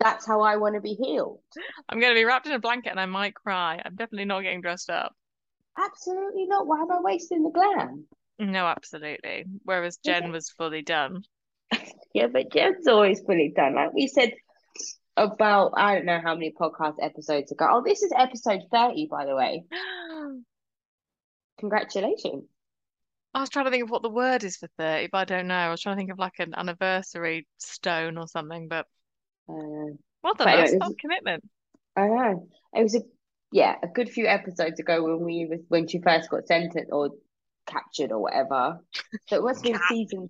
[0.00, 1.40] that's how I want to be healed.
[1.88, 3.80] I'm going to be wrapped in a blanket and I might cry.
[3.84, 5.14] I'm definitely not getting dressed up.
[5.78, 6.66] Absolutely not.
[6.66, 8.06] Why am I wasting the glam?
[8.38, 9.44] No, absolutely.
[9.64, 11.22] Whereas Jen was fully done.
[12.14, 13.74] Yeah, but Jen's always fully done.
[13.74, 14.34] Like we said
[15.16, 17.66] about, I don't know how many podcast episodes ago.
[17.68, 19.64] Oh, this is episode 30, by the way.
[21.58, 22.44] Congratulations.
[23.34, 25.48] I was trying to think of what the word is for 30, but I don't
[25.48, 25.56] know.
[25.56, 28.86] I was trying to think of like an anniversary stone or something, but
[29.48, 30.70] Uh, well done, But anyway, us.
[30.70, 31.44] this That's is- commitment.
[31.96, 32.48] I know.
[32.74, 33.00] It was a
[33.52, 37.10] yeah, a good few episodes ago when we was when she first got sentenced or
[37.66, 38.80] captured or whatever.
[39.28, 40.28] So it have been season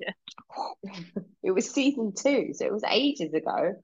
[1.42, 3.74] it was season two, so it was ages ago.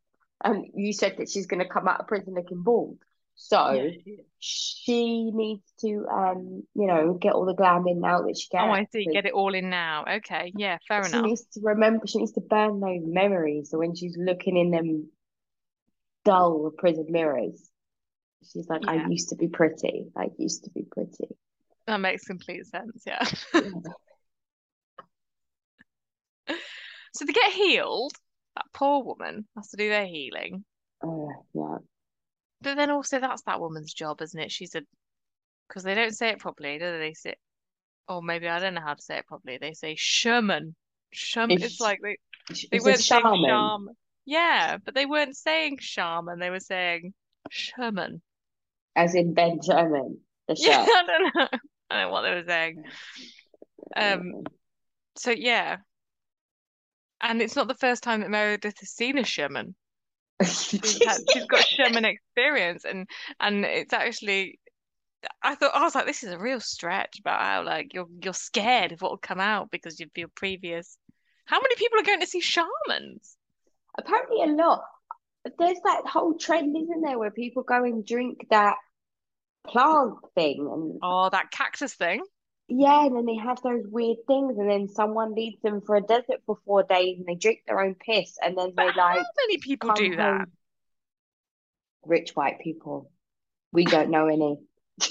[0.44, 2.98] And you said that she's gonna come out of prison looking bald.
[3.34, 8.20] So Yeah, she she needs to um, you know, get all the glam in now
[8.22, 8.68] that she can.
[8.68, 9.06] Oh, I see.
[9.06, 10.04] Get it all in now.
[10.16, 10.52] Okay.
[10.54, 11.24] Yeah, fair she enough.
[11.24, 13.70] She needs to remember she needs to burn those memories.
[13.70, 15.08] So when she's looking in them
[16.24, 17.68] dull with prison mirrors,
[18.52, 20.06] she's like, I used to be pretty.
[20.16, 21.28] I used to be pretty.
[21.87, 23.02] That makes complete sense.
[23.06, 23.24] Yeah.
[27.12, 28.12] So they get healed.
[28.56, 30.64] That poor woman has to do their healing.
[31.02, 31.78] Oh, yeah.
[32.62, 34.52] But then also that's that woman's job, isn't it?
[34.52, 34.83] She's a
[35.68, 36.98] because they don't say it properly, do they?
[36.98, 37.35] They say,
[38.09, 39.59] or maybe I don't know how to say it properly.
[39.61, 40.74] They say shaman.
[41.12, 41.50] Shaman.
[41.52, 42.16] It's- It's like they
[42.48, 43.44] They It's a weren't saying shaman.
[43.44, 43.88] shaman.
[44.24, 46.38] Yeah, but they weren't saying shaman.
[46.38, 47.14] They were saying
[47.50, 48.22] Sherman.
[48.96, 50.85] As in Ben Sherman, the Yeah.
[50.88, 51.48] I don't know.
[51.90, 52.85] I don't know what they were saying.
[53.96, 54.44] Um,
[55.16, 55.78] so yeah.
[57.20, 59.74] And it's not the first time that Meredith has seen a shaman.
[60.42, 63.06] She's had, she's got Sherman experience and
[63.40, 64.59] and it's actually
[65.42, 68.33] I thought I was like, this is a real stretch about how like you're you're
[68.33, 70.96] scared of what will come out because of your previous.
[71.44, 73.37] How many people are going to see shamans?
[73.98, 74.83] Apparently, a lot.
[75.59, 78.76] There's that whole trend, isn't there, where people go and drink that
[79.66, 82.22] plant thing, and Oh, that cactus thing.
[82.68, 86.03] yeah, and then they have those weird things, and then someone leads them for a
[86.03, 89.09] desert for four days, and they drink their own piss, and then But they how
[89.09, 90.38] like How many people do that?
[90.38, 90.53] home.
[92.05, 93.11] Rich white people.
[93.72, 94.59] We don't know any.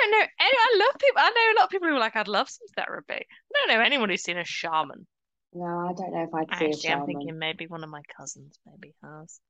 [0.00, 0.18] don't know.
[0.18, 1.20] Any, I love people.
[1.20, 3.14] I know a lot of people who are like, I'd love some therapy.
[3.14, 5.06] I don't know anyone who's seen a shaman.
[5.52, 8.02] No, I don't know if I'd see a Actually, I'm thinking maybe one of my
[8.16, 9.40] cousins maybe has.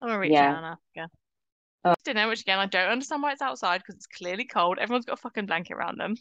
[0.00, 0.50] I'm gonna reach Yeah.
[0.50, 1.06] out and ask her.
[1.84, 1.94] Oh.
[2.04, 4.78] Don't know, which again, I don't understand why it's outside because it's clearly cold.
[4.78, 6.14] Everyone's got a fucking blanket around them.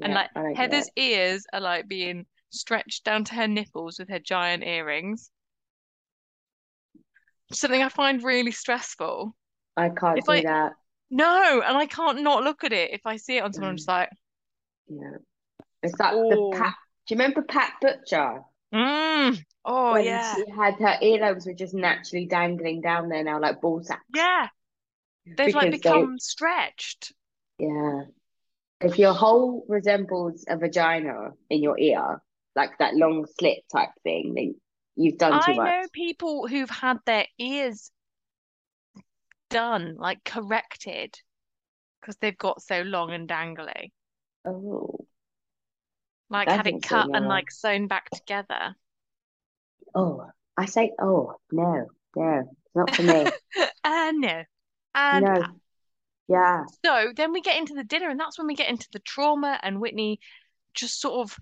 [0.00, 1.00] And Yeah, like I don't get Heather's it.
[1.00, 5.30] ears are like being stretched down to her nipples with her giant earrings.
[7.52, 9.34] Something I find really stressful.
[9.76, 10.72] I can't If do I- that.
[11.10, 12.92] No, and I can't not look at it.
[12.92, 13.78] If I see it on someone, I'm Mm.
[13.78, 14.10] just like,
[14.88, 15.16] Yeah.
[15.82, 16.50] It's like Oh.
[16.52, 16.74] the Pat.
[17.06, 18.42] Do you remember Pat Butcher?
[18.74, 23.40] mm, oh when yeah, she had her earlobes were just naturally dangling down there now
[23.40, 24.02] like ball sacks.
[24.14, 24.48] yeah.
[25.26, 27.12] They've like Because they- become stretched.
[27.58, 28.02] Yeah.
[28.80, 32.20] If your hole resembles a vagina in your ear,
[32.56, 34.54] like that long slit type thing, then
[34.96, 35.66] you've done too I much.
[35.66, 37.90] know people who've had their ears
[39.50, 41.18] done, like corrected,
[42.00, 43.92] because they've got so long and dangly.
[44.44, 45.06] Oh,
[46.30, 48.74] Like had it cut and like sewn back together.
[49.94, 53.26] oh, I say, oh, no, no, not for me.
[53.84, 54.42] Uh no.
[54.94, 55.60] And No.
[56.26, 56.64] Yeah.
[56.84, 59.60] so then we get into the dinner, and that's when we get into the trauma,
[59.62, 60.20] and Whitney
[60.72, 61.36] just sort of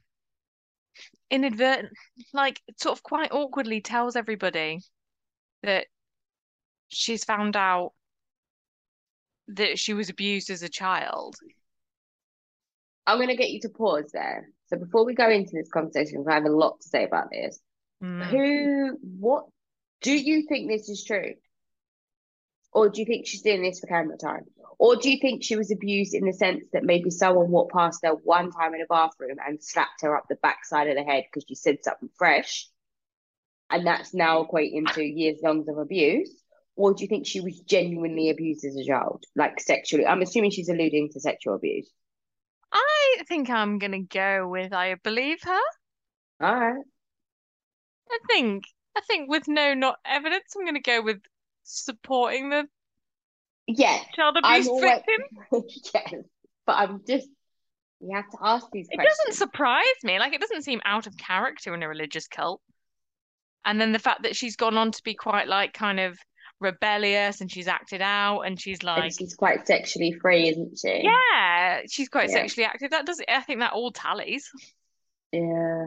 [1.30, 1.92] inadvertent,
[2.32, 4.80] like sort of quite awkwardly tells everybody
[5.62, 5.86] that
[6.88, 7.92] she's found out
[9.48, 11.36] that she was abused as a child.
[13.06, 14.48] I'm going to get you to pause there.
[14.66, 17.30] So before we go into this conversation, because I have a lot to say about
[17.30, 17.58] this.
[18.02, 18.24] Mm.
[18.26, 19.46] Who, what,
[20.00, 21.34] do you think this is true?
[22.72, 24.44] Or do you think she's doing this for camera time?
[24.78, 28.00] Or do you think she was abused in the sense that maybe someone walked past
[28.02, 31.24] her one time in a bathroom and slapped her up the backside of the head
[31.26, 32.66] because she said something fresh?
[33.70, 36.30] And that's now equating to years long of abuse?
[36.74, 40.06] Or do you think she was genuinely abused as a child, like sexually?
[40.06, 41.90] I'm assuming she's alluding to sexual abuse.
[42.72, 45.60] I think I'm gonna go with I believe her.
[46.40, 46.84] All right.
[48.08, 48.62] I think
[48.96, 51.20] I think with no not evidence, I'm gonna go with
[51.64, 52.68] supporting the
[53.66, 55.16] Yeah, child abuse always, victim.
[55.94, 56.14] yes,
[56.66, 57.28] but I'm just,
[58.00, 59.18] you have to ask these It questions.
[59.26, 60.20] doesn't surprise me.
[60.20, 62.60] Like it doesn't seem out of character in a religious cult.
[63.64, 66.16] And then the fact that she's gone on to be quite like kind of
[66.60, 71.02] rebellious and she's acted out and she's And like she's quite sexually free, isn't she?
[71.02, 71.51] yeah,
[71.88, 72.36] she's quite Yeah.
[72.36, 72.90] sexually active.
[72.90, 74.50] That does I think that all tallies.
[75.32, 75.86] Yeah.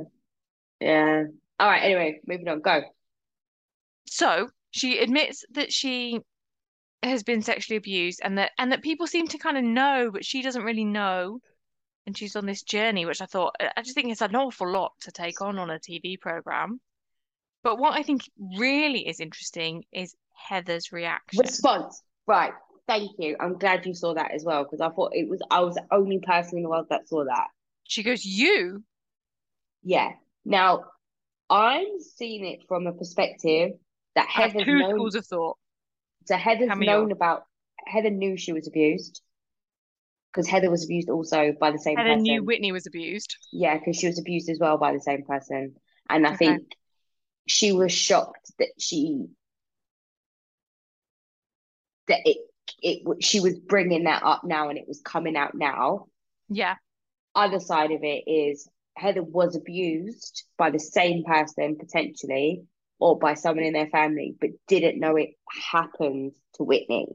[0.79, 1.23] Yeah.
[1.59, 2.61] All right, anyway, moving on.
[2.61, 2.81] Go.
[4.07, 6.19] So she admits that she
[7.01, 10.25] has been sexually abused and that and that people seem to kind of know, but
[10.25, 11.39] she doesn't really know.
[12.07, 14.93] And she's on this journey, which I thought I just think it's an awful lot
[15.01, 16.79] to take on on a TV program.
[17.63, 21.39] But what I think really is interesting is Heather's reaction.
[21.39, 22.03] Response.
[22.27, 22.53] Right.
[22.87, 23.35] Thank you.
[23.39, 25.85] I'm glad you saw that as well because I thought it was I was the
[25.91, 27.47] only person in the world that saw that.
[27.83, 28.83] She goes, "You."
[29.83, 30.11] Yeah.
[30.43, 30.85] Now,
[31.49, 33.71] I'm seeing it from a perspective
[34.15, 34.93] that Heather's two known.
[34.95, 35.57] schools of thought.
[36.25, 37.45] So Heather's me known about.
[37.87, 39.21] Heather knew she was abused
[40.31, 42.07] because Heather was abused also by the same person.
[42.07, 42.33] Heather person.
[42.33, 43.37] knew Whitney was abused.
[43.51, 45.75] Yeah, because she was abused as well by the same person.
[46.09, 46.45] And I Okay.
[46.45, 46.71] think
[47.47, 49.27] she was shocked that she
[52.07, 52.37] that it
[52.81, 56.07] it she was bringing that up now and it was coming out now.
[56.49, 56.75] Yeah,
[57.33, 62.63] Other side of it is Heather was abused by the same person potentially
[62.99, 65.31] or by someone in their family, but didn't know it
[65.71, 67.07] happened to Whitney.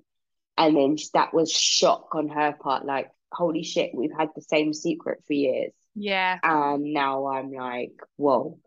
[0.59, 4.75] And then that was shock on her part, like, holy shit, we've had the same
[4.75, 5.73] secret for years.
[5.95, 8.59] yeah, And now I'm like, whoa.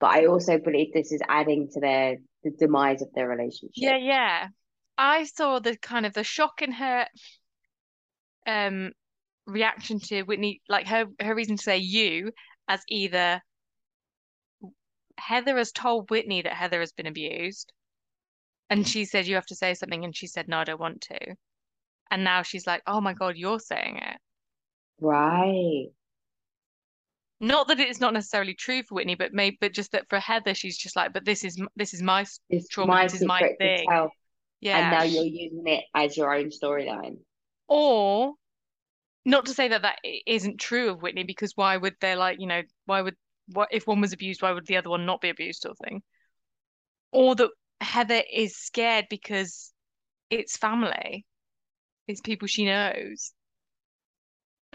[0.00, 3.70] But I also believe this is adding to their the demise of their relationship.
[3.76, 4.48] yeah, yeah.
[4.98, 7.06] I saw the kind of the shock in her
[8.46, 8.92] um
[9.46, 12.32] reaction to Whitney, like her her reason to say you
[12.68, 13.42] as either
[15.18, 17.72] Heather has told Whitney that Heather has been abused.
[18.70, 20.04] And she said, You have to say something.
[20.04, 21.36] And she said, No, I don't want to.
[22.10, 24.18] And now she's like, Oh my God, you're saying it.
[25.00, 25.90] Right.
[27.40, 30.54] Not that it's not necessarily true for Whitney, but maybe, but just that for Heather,
[30.54, 33.54] she's just like, but this is this is my It's trauma, my this is my
[33.58, 33.86] thing.
[34.62, 34.80] Tell.
[34.80, 37.18] And now you're using it as your own storyline.
[37.68, 38.34] Or
[39.24, 42.46] not to say that that isn't true of Whitney, because why would they like, you
[42.46, 43.16] know, why would
[43.48, 45.86] what if one was abused, why would the other one not be abused, sort of
[45.86, 46.02] thing?
[47.12, 49.72] Or that Heather is scared because
[50.30, 51.26] it's family,
[52.06, 53.32] it's people she knows,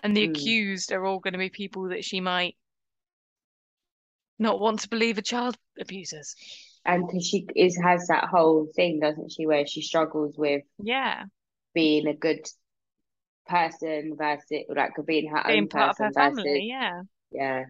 [0.03, 0.31] and the Mm.
[0.31, 2.55] accused are all going to be people that she might
[4.39, 6.35] not want to believe are child abusers.
[6.87, 11.25] And because she is has that whole thing, doesn't she, where she struggles with Yeah,
[11.73, 12.47] being a good
[13.47, 16.67] person versus like being her being own part of her person versus family.
[16.69, 17.03] Yeah.
[17.31, 17.65] yeah.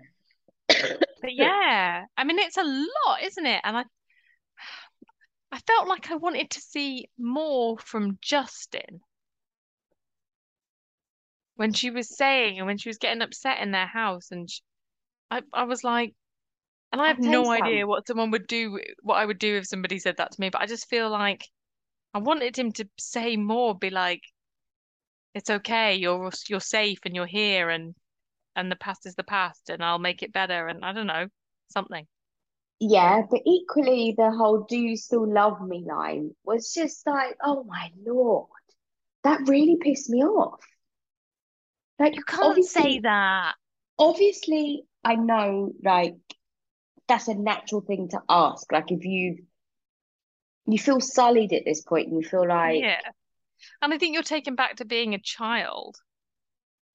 [1.22, 3.62] But yeah, I mean, it's a lot, isn't it?
[3.64, 3.84] And I,
[5.52, 9.02] I felt like I wanted to see more from Justin
[11.56, 14.62] when she was saying and when she was getting upset in their house, and she,
[15.32, 16.14] I, I was like,
[16.92, 20.00] and I have no idea what someone would do, what I would do if somebody
[20.00, 21.44] said that to me, but I just feel like
[22.14, 24.24] I wanted him to say more, be like,
[25.34, 27.96] it's okay, you're you're safe and you're here, and
[28.56, 31.28] and the past is the past, and I'll make it better, and I don't know,
[31.70, 32.08] something.
[32.80, 37.64] Yeah, but equally the whole "Do you still love me?" line was just like, oh
[37.64, 38.50] my Lord,
[39.24, 40.62] that really pissed me off.
[42.00, 43.56] Like You can't say that.
[44.00, 46.18] obviously, I know like
[47.08, 48.72] that's a natural thing to ask.
[48.72, 49.46] Like if you
[50.68, 53.02] you feel sullied at this point, and you feel like, Yeah.
[53.82, 55.98] And I think you're taken back to being a child.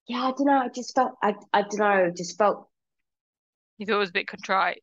[0.07, 2.68] yeah, I don't know, I just felt I I don't know, just felt
[3.77, 4.83] You thought it was a bit contrite.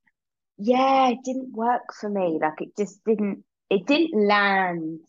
[0.58, 2.38] yeah, it didn't work for me.
[2.42, 5.00] Like it just didn't it didn't land.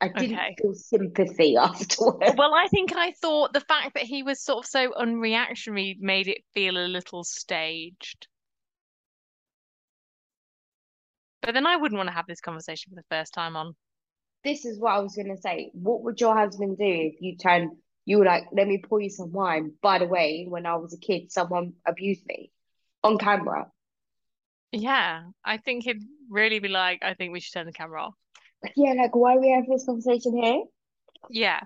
[0.00, 0.56] I didn't Okay.
[0.60, 2.36] feel sympathy afterwards.
[2.36, 6.26] Well, I think I thought the fact that he was sort of so unreactionary made
[6.28, 8.28] it feel a little staged.
[11.48, 13.74] But then I wouldn't want to have this conversation for the first time on.
[14.44, 15.70] This is what I was gonna say.
[15.72, 17.70] What would your husband do if you turn
[18.04, 19.72] you were like, let me pour you some wine.
[19.80, 22.52] By the way, when I was a kid, someone abused me
[23.02, 23.70] on camera.
[24.72, 28.14] Yeah, I think he'd really be like, I think we should turn the camera off.
[28.76, 30.64] Yeah, like why are we having this conversation here?
[31.30, 31.60] Yeah.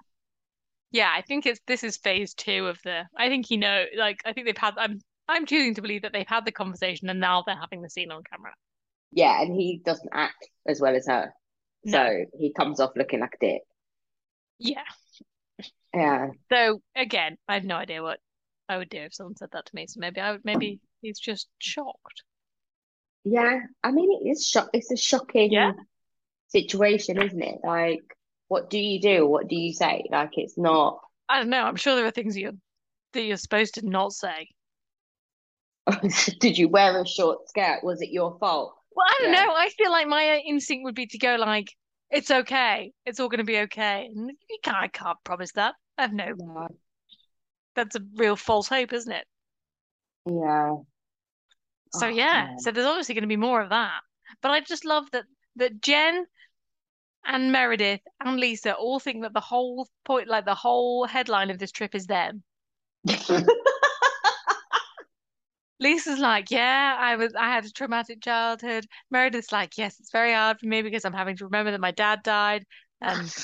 [0.93, 4.21] Yeah, I think it's this is phase two of the I think he know like
[4.25, 7.19] I think they've had I'm I'm choosing to believe that they've had the conversation and
[7.19, 8.53] now they're having the scene on camera.
[9.13, 11.33] Yeah, and he doesn't act as well as her.
[11.85, 11.93] No.
[11.99, 13.63] So he comes off looking like a dick.
[14.59, 14.83] Yeah.
[15.95, 16.29] Yeah.
[16.51, 18.19] So again, I have no idea what
[18.69, 19.87] I would do if someone said that to me.
[19.87, 22.23] So maybe I would maybe he's just shocked.
[23.25, 23.61] Yeah.
[23.83, 25.73] I mean it is shock it's a shocking Yeah.
[26.49, 27.59] situation, isn't it?
[27.63, 28.03] Like,
[28.49, 29.27] what do you do?
[29.27, 30.05] What do you say?
[30.11, 31.63] Like it's not I don't know.
[31.65, 32.53] I'm sure there are things you're
[33.13, 34.49] that you're supposed to not say.
[36.41, 37.83] did you wear a short skirt?
[37.83, 38.75] Was it your fault?
[38.95, 39.45] Well, I don't Yeah.
[39.45, 39.55] know.
[39.55, 41.69] I feel like my instinct would be to go like,
[42.11, 42.93] it's okay.
[43.07, 44.09] It's all going to be okay.
[44.15, 45.75] And you can't, I can't promise that.
[45.99, 46.69] I have no, No.
[47.75, 49.27] that's a real false hope, isn't it?
[50.27, 50.77] Yeah.
[51.95, 52.59] So Oh yeah, man.
[52.61, 54.01] so there's obviously going to be more of that.
[54.41, 55.25] But I just love that
[55.57, 56.27] that Jen
[57.25, 61.59] and Meredith and Lisa all think that the whole point, like the whole headline of
[61.59, 62.43] this trip is them.
[65.83, 68.87] Lisa's like, yeah, I was, I had a traumatic childhood.
[69.11, 71.91] Meredith's like, yes, it's very hard for me because I'm having to remember that my
[71.91, 72.65] dad died.
[73.01, 73.35] And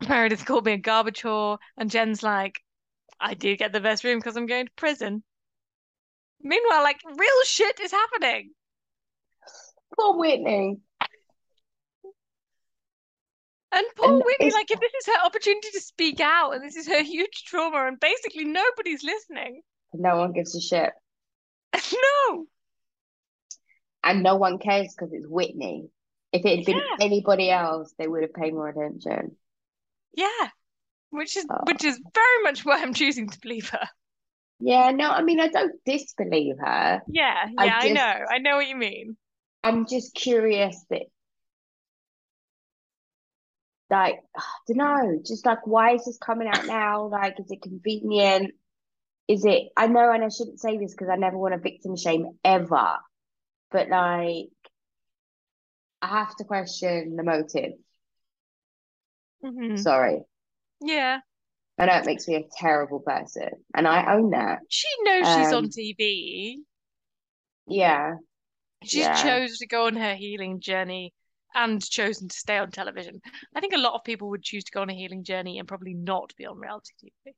[0.08, 1.58] Meredith called me a garbage whore.
[1.76, 2.60] And Jen's like,
[3.20, 5.22] I do get the best room because I'm going to prison.
[6.40, 8.52] Meanwhile, like, real shit is happening.
[9.94, 10.78] Poor Whitney.
[13.72, 16.76] And poor And Whitney, like, if this is her opportunity to speak out and this
[16.76, 19.60] is her huge trauma, and basically nobody's listening.
[19.92, 20.94] no one gives a shit.
[21.92, 22.46] No.
[24.02, 25.88] And no one cares because it's Whitney.
[26.32, 27.04] If it had been Yeah.
[27.04, 29.36] anybody else, they would have paid more attention.
[30.14, 30.48] Yeah.
[31.10, 31.64] Which is Oh.
[31.66, 33.88] which is very much why I'm choosing to believe her.
[34.60, 37.02] Yeah, no, I mean, I don't disbelieve her.
[37.08, 38.24] Yeah, I yeah, I just- know.
[38.30, 39.16] I know what you mean.
[39.62, 41.02] I'm just curious that,
[43.90, 47.06] like, I don't know, just like, why is this coming out now?
[47.08, 48.52] Like, is it convenient?
[49.30, 51.96] Is it, I know, and I shouldn't say this because I never want to victim
[51.96, 52.96] shame ever,
[53.70, 54.48] but like,
[56.02, 57.72] I have to question the motive.
[59.42, 59.76] Mhm.
[59.78, 60.24] Sorry.
[60.80, 61.20] Yeah.
[61.78, 64.60] I know it makes me a terrible person, and I own that.
[64.68, 66.64] She knows she's on Um, TV.
[67.66, 68.16] Yeah.
[68.84, 69.12] She Yeah.
[69.12, 71.14] chose to go on her healing journey
[71.54, 73.22] and chosen to stay on television.
[73.54, 75.66] I think a lot of people would choose to go on a healing journey and
[75.66, 77.34] probably not be on reality TV.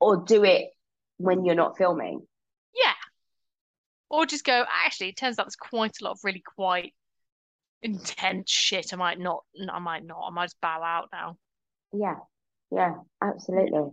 [0.00, 0.70] Or do it
[1.18, 2.26] when you're not filming.
[2.74, 2.92] Yeah.
[4.10, 6.94] Or just go, actually, it turns out there's quite a lot of really quite
[7.82, 8.92] intense shit.
[8.92, 11.36] I might not, I might not, I might just bow out now.
[11.92, 12.16] Yeah.
[12.70, 13.90] Yeah, absolutely.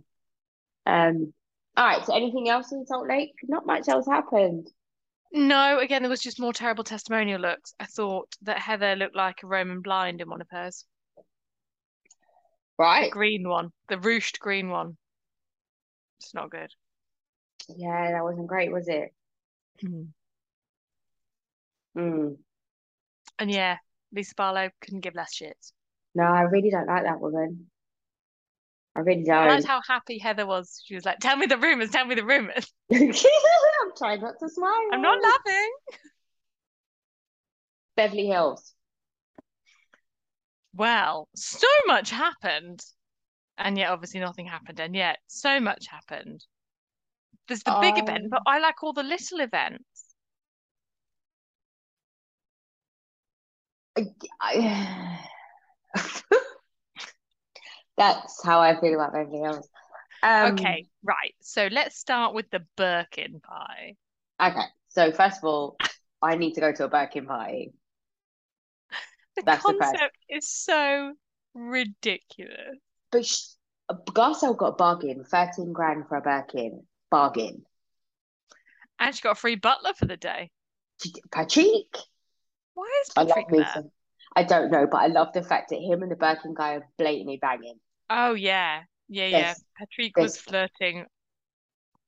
[0.86, 1.32] Um,
[1.76, 3.32] all right, so anything else in Salt Lake?
[3.44, 4.68] Not much else happened.
[5.32, 7.74] No, again, there was just more terrible testimonial looks.
[7.80, 10.84] I thought that Heather looked like a Roman blind in one of hers.
[11.16, 11.22] The
[12.78, 13.10] Right.
[13.10, 14.96] green one, the ruched green one.
[16.20, 16.70] It's not good.
[17.68, 19.12] Yeah, that wasn't great, was it?
[21.96, 22.36] Mm.
[23.38, 23.78] And yeah,
[24.12, 25.72] Lisa Barlow couldn't give less shits.
[26.14, 27.70] No, I really don't like that woman.
[28.94, 29.70] I really I liked don't.
[29.70, 30.82] how happy Heather was.
[30.86, 33.12] She was like, "Tell me the rumors, tell me the rumors." I'm
[33.96, 34.88] trying not to smile.
[34.92, 35.70] I'm not laughing.
[37.94, 38.74] Beverly Hills.
[40.74, 42.80] Well, so much happened,
[43.58, 46.44] and yet obviously nothing happened, and yet so much happened.
[47.48, 49.84] There's the big event, but Um, I like all the little events.
[54.40, 55.18] I,
[57.96, 59.68] that's how I feel about Beverly Hills.
[60.22, 61.34] Um, Okay, right.
[61.40, 63.96] So let's start with the Birkin pie.
[64.42, 64.66] okay.
[64.88, 65.76] So first of all,
[66.22, 67.72] I need to go to a Birkin party.
[69.36, 71.12] The That's the concept is so
[71.54, 72.78] ridiculous.
[73.10, 73.42] But sh
[73.88, 76.86] Garcelle got a bargain, 13 grand for a Birkin.
[77.10, 77.64] Bargain.
[78.98, 80.50] And she got a free butler for the day.
[81.30, 81.96] Patrick.
[82.74, 83.82] Why is I love Patrick there?
[84.36, 86.88] I don't know, but I love the fact that him and the Birkin guy are
[86.98, 87.80] blatantly banging.
[88.10, 89.54] Oh yeah, yeah, yeah.
[89.54, 91.06] There's Patrick was flirting.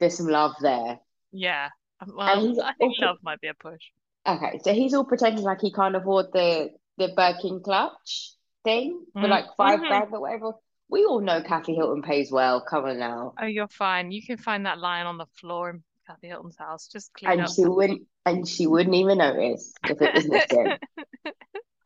[0.00, 0.98] there's some love there.
[1.32, 1.70] Yeah.
[2.06, 3.82] Well, I think love might be a push.
[4.26, 8.32] okay, so he's all pretending like he can't afford the the Birkin clutch
[8.64, 10.52] thing for Mm, like 5 hmm grand or whatever.
[10.90, 12.62] We all know Kathy Hilton pays well.
[12.62, 13.34] Come on now.
[13.40, 14.10] Oh, you're fine.
[14.10, 16.88] You can find that lion on the floor in Kathy Hilton's house.
[16.88, 17.50] Just clean And up.
[17.50, 20.76] she wouldn't and she wouldn't even notice if it was missing.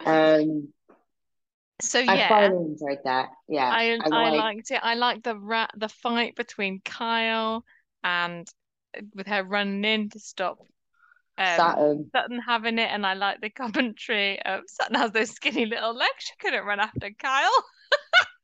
[0.04, 0.72] Um
[1.80, 3.28] So yeah, I thoroughly enjoyed that.
[3.48, 3.70] Yeah.
[3.72, 4.80] I I I like liked it.
[4.82, 7.64] I liked the ra the fight between Kyle
[8.02, 8.48] and
[9.14, 10.58] with her running in to stop
[11.38, 12.10] um Saturn.
[12.14, 16.10] Sutton having it, and I like the commentary of Sutton has those skinny little legs.
[16.18, 17.64] She couldn't run after Kyle.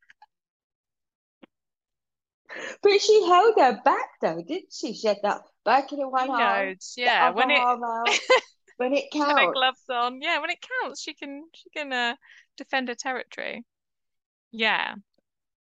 [2.82, 4.92] But she held her back though, didn't she?
[4.92, 7.30] She had that back in one She arm, knows, yeah.
[7.30, 8.20] When it out.
[8.78, 9.52] When it she had her counts.
[9.52, 10.38] gloves on, yeah.
[10.40, 12.16] When it counts, she can she can uh,
[12.56, 13.64] defend her territory.
[14.52, 14.96] Yeah,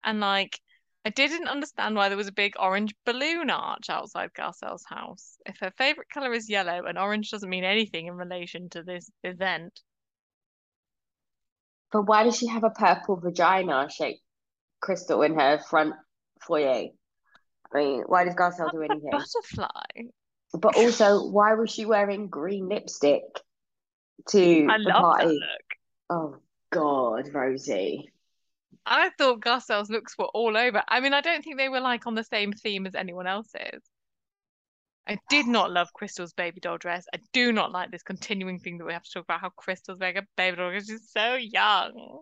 [0.04, 0.62] and like
[1.06, 5.38] I didn't understand why there was a big orange balloon arch outside Garcelle's house.
[5.46, 9.12] If her favorite color is yellow and orange doesn't mean anything in relation to this
[9.24, 9.82] event,
[11.92, 14.24] But why does she have a purple vagina shaped
[14.82, 15.96] crystal in her front
[16.42, 16.88] foyer?
[17.74, 19.10] I mean, why does Garcelle do anything?
[19.12, 20.10] butterfly.
[20.54, 23.24] But also, why was she wearing green lipstick
[24.30, 25.26] to I the party?
[25.28, 25.40] look.
[26.10, 26.38] Oh
[26.72, 28.12] God, Rosie.
[28.86, 30.82] I thought Garcelle's looks were all over.
[30.88, 33.82] I mean, I don't think they were like on the same theme as anyone else's.
[35.08, 37.06] I did not love Crystal's baby doll dress.
[37.14, 40.00] I do not like this continuing thing that we have to talk about how Crystal's
[40.00, 42.22] wearing a baby doll because she's so young.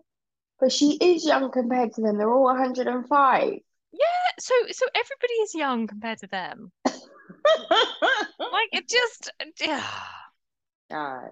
[0.60, 2.16] But she is young compared to them.
[2.16, 3.58] They're all 105.
[3.98, 6.72] Yeah, so so everybody is young compared to them.
[8.52, 9.30] Like it just
[9.60, 9.84] yeah.
[10.90, 11.28] Uh,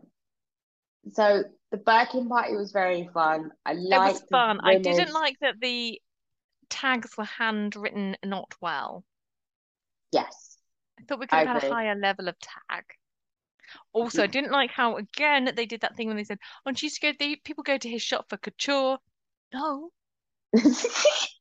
[1.13, 3.51] so the Birkin party was very fun.
[3.67, 4.61] I it was liked fun.
[4.65, 6.01] I didn't like that the
[6.71, 9.05] tags were handwritten not well.
[10.13, 10.59] Yes,
[10.99, 12.85] I thought we could have had a higher level of tag.
[13.93, 16.79] Also, I didn't like how again they did that thing when they said, "Oh, and
[16.79, 17.17] she used to go.
[17.19, 18.99] The people go to his shop for couture."
[19.53, 19.91] No,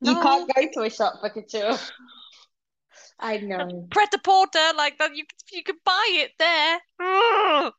[0.00, 1.76] You no, can't go to a shop for couture.
[3.18, 3.86] I know.
[3.90, 5.14] pret a porter like that.
[5.14, 6.80] You could you could buy it there.
[7.00, 7.72] Mm.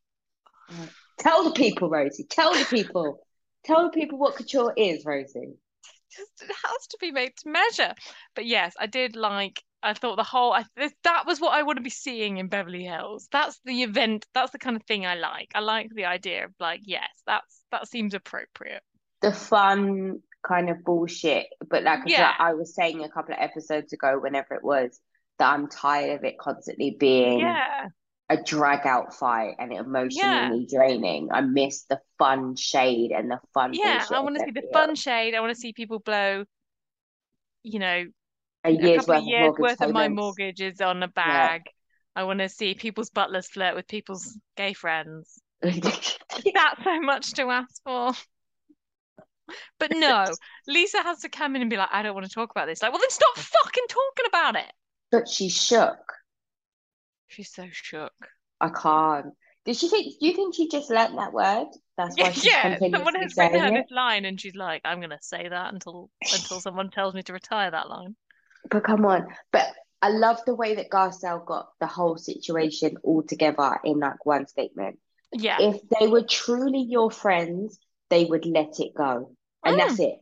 [1.17, 2.25] Tell the people, Rosie.
[2.29, 3.19] Tell the people.
[3.65, 5.53] Tell the people what couture is, Rosie.
[6.15, 7.93] Just it has to be made to measure.
[8.35, 9.63] But yes, I did like.
[9.83, 12.47] I thought the whole I, th- that was what I want to be seeing in
[12.47, 13.27] Beverly Hills.
[13.31, 14.27] That's the event.
[14.33, 15.51] That's the kind of thing I like.
[15.55, 18.83] I like the idea of like, yes, that's that seems appropriate.
[19.21, 23.41] The fun kind of bullshit, but like, Yeah, like I was saying a couple of
[23.41, 24.99] episodes ago, whenever it was,
[25.39, 27.87] that I'm tired of it constantly being yeah,
[28.29, 29.73] a drag out fight and
[30.09, 31.29] yeah, emotionally draining.
[31.31, 34.05] I miss the fun shade and the fun yeah.
[34.09, 35.35] I want to see the fun shade.
[35.35, 36.45] I want to see people blow,
[37.63, 38.05] you know,
[38.63, 40.09] A a year's couple worth of years mortgage worth of my payments.
[40.09, 41.63] mortgage is on a Yeah, bag.
[42.15, 45.41] I want to see people's butlers flirt with people's gay friends.
[46.53, 48.13] That's so much to ask for.
[49.79, 50.25] But no,
[50.67, 52.81] Lisa has to come in and be like, I don't want to talk about this.
[52.81, 54.71] Like, well, then stop fucking talking about it.
[55.11, 55.97] but she's shook.
[57.27, 58.13] She's so shook.
[58.59, 59.33] I can't.
[59.65, 60.15] Did she think?
[60.19, 61.67] Do you think she just learnt that word?
[61.97, 65.19] That's why she's yeah, someone has written her this line, and she's like, "I'm gonna
[65.21, 68.15] say that until until someone tells me to retire that line."
[68.69, 69.27] But come on.
[69.51, 69.67] But
[70.01, 74.47] I love the way that Garcelle got the whole situation all together in like one
[74.47, 74.97] statement.
[75.31, 77.79] Yeah, If they were truly your friends,
[78.09, 79.35] they would let it go.
[79.63, 79.79] And Mm.
[79.79, 80.15] that's it.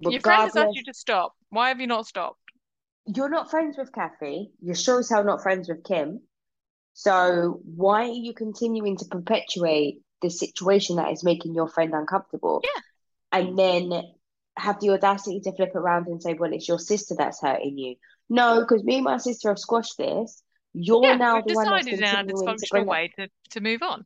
[0.00, 1.34] your friend has asked you to stop.
[1.50, 2.40] Why have you not stopped?
[3.06, 4.52] you're not friends with Kathy.
[4.60, 6.20] You're sure as hell not friends with Kim.
[6.94, 12.60] So why are you continuing to perpetuate the situation that is making your friend uncomfortable?
[12.62, 12.82] Yeah.
[13.32, 14.02] And then
[14.56, 17.96] have the audacity to flip around and say, well, it's your sister that's hurting you.
[18.28, 20.42] No, because me and my sister have squashed this.
[20.72, 23.60] You're Yeah, now the one that's decided in our continuing to dysfunctional way to to
[23.60, 24.04] move on.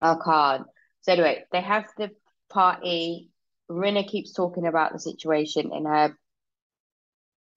[0.00, 0.66] I can't.
[1.02, 2.10] So anyway, they have the
[2.48, 3.30] party.
[3.70, 6.16] Rinna keeps talking about the situation in her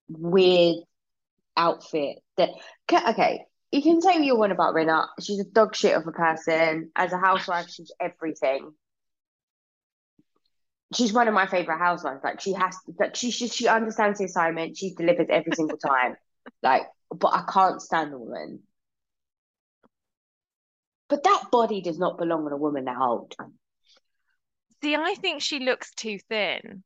[0.08, 0.76] weird
[1.56, 2.18] outfit.
[2.36, 2.50] That
[2.90, 5.06] okay, you can say what you want about Rinna.
[5.20, 6.90] She's a dog shit of a person.
[6.94, 8.72] As a housewife, she's everything.
[10.94, 12.20] She's one of my favorite housewives.
[12.22, 14.76] Like she has, like she she, she understands the assignment.
[14.76, 16.16] She delivers every single time.
[16.60, 18.62] Like, but I can't stand the woman.
[21.08, 23.36] But that body does not belong on a woman that old.
[24.82, 26.82] See, I think she looks too thin.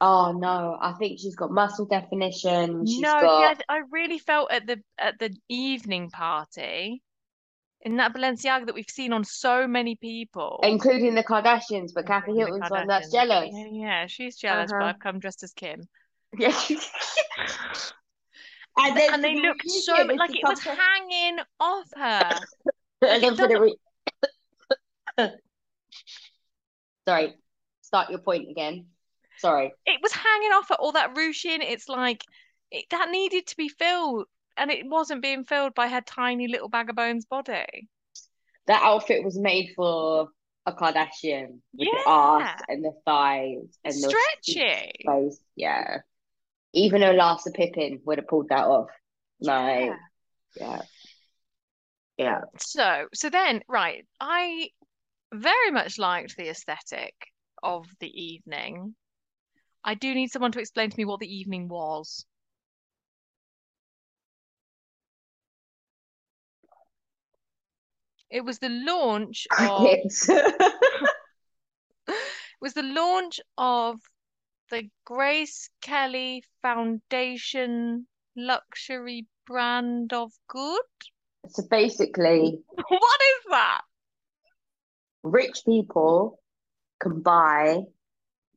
[0.00, 2.86] Oh no, I think she's got muscle definition.
[2.86, 7.02] She's No, got I, I really felt at the at the evening party
[7.82, 10.60] in that Balenciaga that we've seen on so many people.
[10.64, 13.50] including the Kardashians, but Kathy Hilton's one that's jealous.
[13.52, 14.90] Yeah, yeah, she's jealous, but Uh-huh.
[14.90, 15.88] I've come dressed as Kim.
[16.38, 16.56] Yeah.
[18.78, 22.40] and then And they the looked so reunion, like it was hanging off her.
[23.02, 23.76] and then it for the re-
[27.06, 27.34] Sorry,
[27.82, 28.86] start your point again.
[29.38, 29.72] Sorry.
[29.86, 31.62] It was hanging off at all that ruching.
[31.62, 32.22] It's like
[32.70, 34.26] it, that needed to be filled,
[34.56, 37.88] and it wasn't being filled by her tiny little bag of bones body.
[38.66, 40.28] That outfit was made for
[40.66, 42.12] a Kardashian with the Yeah.
[42.12, 44.92] ass and the thighs and the Stretchy.
[45.56, 45.98] Yeah.
[46.72, 48.88] Even though Larsa Pippen would have pulled that off.
[49.40, 49.96] Like, Yeah.
[50.56, 50.82] yeah.
[52.16, 52.40] Yeah.
[52.60, 54.68] So, so then, right, I
[55.32, 57.14] very much liked the aesthetic
[57.62, 58.94] of the evening.
[59.84, 62.24] I do need someone to explain to me what the evening was.
[68.30, 70.28] It was the launch ah, of Crickets.
[72.60, 74.00] was the launch of
[74.70, 78.06] the Grace Kelly Foundation
[78.36, 80.80] luxury brand of good.
[81.48, 83.82] So basically, What is that?
[85.22, 86.38] Rich people
[87.00, 87.80] can buy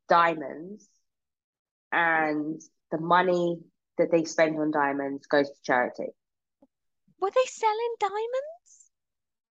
[0.10, 0.88] diamonds
[1.92, 2.62] and
[2.92, 3.58] the money
[3.98, 6.08] that they spend on diamonds goes to charity.
[7.20, 8.92] Were they selling diamonds?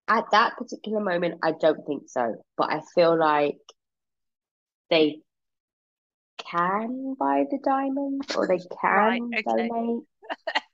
[0.09, 3.59] At that particular moment, I don't think so, but I feel like
[4.91, 5.21] they
[6.39, 8.59] can buy the diamonds or they
[8.91, 9.69] Right, can okay.
[9.69, 10.05] donate.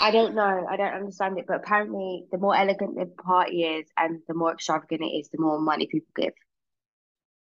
[0.00, 0.66] I don't know.
[0.68, 4.52] I don't understand it, but apparently, the more elegant the party is and the more
[4.52, 6.32] extravagant it is, the more money people give.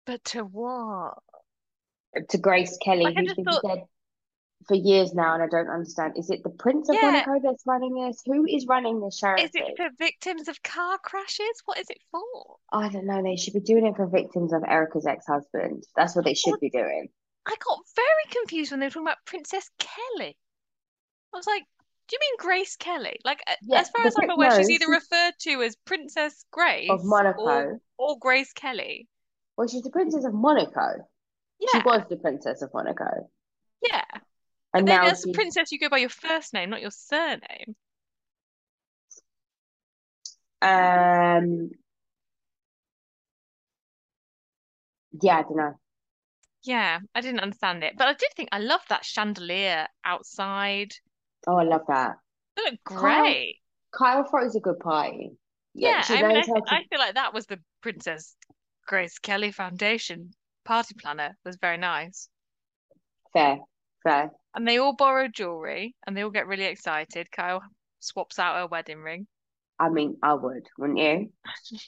[0.06, 1.14] But to what?
[2.28, 3.84] To Grace Kelly, Like, who's been thought- dead
[4.68, 6.14] for years now, and I don't understand.
[6.16, 7.24] Is it the Prince of Yeah.
[7.26, 8.22] Monaco that's running this?
[8.24, 9.42] Who is running this charity?
[9.44, 11.62] Is it for victims of car crashes?
[11.66, 12.56] What is it for?
[12.72, 13.22] I don't know.
[13.22, 15.84] They should be doing it for victims of Erika's ex-husband.
[15.96, 17.08] That's what they should be doing.
[17.46, 20.38] I got very confused when they were talking about Princess Kelly.
[21.34, 21.64] I was like,
[22.08, 23.18] do you mean Grace Kelly?
[23.24, 27.00] Like, Yeah, as far as I'm aware, she's either referred to as Princess Grace Of
[27.04, 27.40] Monaco.
[27.42, 29.08] or, or Grace Kelly.
[29.56, 31.08] Well, she's the Princess of Monaco.
[31.60, 31.68] Yeah.
[31.72, 33.30] She was the Princess of Monaco.
[33.82, 34.04] yeah.
[34.74, 37.76] And now as a princess, you go by your first name, not your surname.
[40.60, 41.70] um
[45.22, 45.74] yeah, I don't know.
[46.64, 50.94] Yeah, I didn't understand it, but I did think I loved that chandelier outside.
[51.46, 52.16] Oh, I love that.
[52.56, 53.56] Looked Kyle- great.
[53.92, 55.32] Kyle throws a good party.
[55.74, 57.60] Yeah, she I mean, I, knows how fe- to I feel like that was the
[57.82, 58.36] Princess
[58.86, 60.30] Grace Kelly Foundation
[60.64, 61.36] party planner.
[61.44, 62.28] It was very nice.
[63.32, 63.58] fair,
[64.04, 64.30] fair.
[64.54, 67.30] And they all borrow jewelry and they all get really excited.
[67.32, 67.62] Kyle
[68.00, 69.26] swaps out her wedding ring.
[69.80, 71.32] I mean, I would, wouldn't you?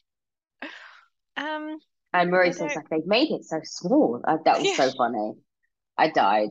[1.36, 1.78] Um,
[2.12, 4.20] And Marie says like they've made it so small.
[4.26, 5.32] Uh, that was so funny.
[5.98, 6.48] I died.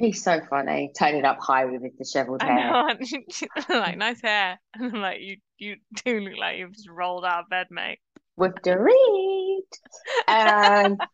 [0.00, 2.72] He's so funny, turning up high with his dishevelled hair.
[3.68, 4.58] like, nice hair.
[4.74, 7.98] And I'm like, you you do look like you've just rolled out of bed, mate.
[8.36, 9.60] With Dorit.
[10.26, 10.96] Um,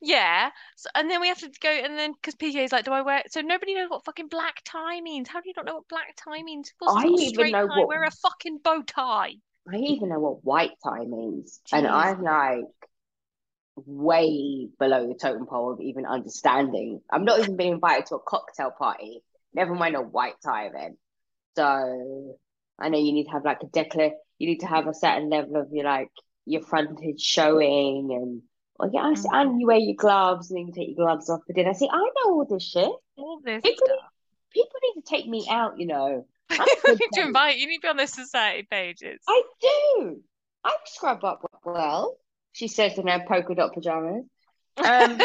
[0.00, 0.50] Yeah.
[0.76, 3.22] So, and then we have to go, and then because PK's like, do I wear?
[3.28, 5.28] So nobody knows what fucking black tie means.
[5.28, 6.72] How do you not know what black tie means?
[6.78, 7.78] Course, I even know tie.
[7.78, 9.32] what- Wear a fucking bow tie.
[9.70, 11.60] I even know what white tie means.
[11.72, 12.64] And I'm like
[13.76, 17.00] way below the totem pole of even understanding.
[17.10, 19.22] I'm not even being invited to a cocktail party,
[19.54, 20.98] never mind a white tie event.
[21.56, 22.36] So
[22.78, 25.30] I know you need to have like a declare, you need to have a certain
[25.30, 26.10] level of your like
[26.46, 28.42] your frontage showing and
[28.78, 29.60] well, yeah, I see, and mm-hmm.
[29.60, 31.74] you wear your gloves and then you take your gloves off for dinner.
[31.74, 32.90] See, I know all this shit.
[33.16, 33.98] All this People stuff.
[34.54, 36.26] People need to take me out, you know.
[36.50, 37.58] you need to invite.
[37.58, 39.20] You need to be on the society pages.
[39.28, 40.22] I do.
[40.64, 42.16] I scrub up well,
[42.60, 44.24] she says in her polka dot pajamas.
[44.76, 45.18] Um,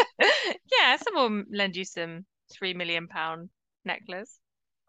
[0.80, 3.50] yeah, someone lend you some three million pound
[3.86, 4.40] necklace.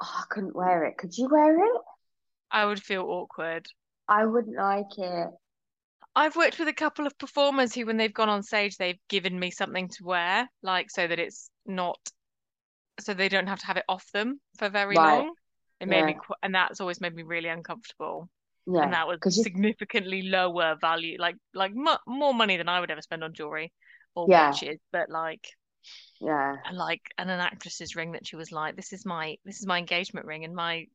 [0.00, 0.96] oh, I couldn't wear it.
[0.96, 1.80] Could you wear it?
[2.50, 3.66] I would feel awkward.
[4.08, 5.28] I wouldn't like it.
[6.14, 9.38] I've worked with a couple of performers who, when they've gone on stage, they've given
[9.38, 11.98] me something to wear, like so that it's not,
[13.00, 15.18] so they don't have to have it off them for very Right.
[15.18, 15.34] long.
[15.80, 16.18] It made me, Yeah.
[16.26, 18.28] qu- and that's always made me really uncomfortable.
[18.66, 22.80] Yeah, And that was you, significantly lower value, like like mu more money than I
[22.80, 23.72] would ever spend on jewelry
[24.14, 24.30] or Yeah.
[24.30, 25.46] watches, but like
[26.20, 29.60] yeah, and like and an actress's ring that she was like, this is my this
[29.60, 30.86] is my engagement ring, and my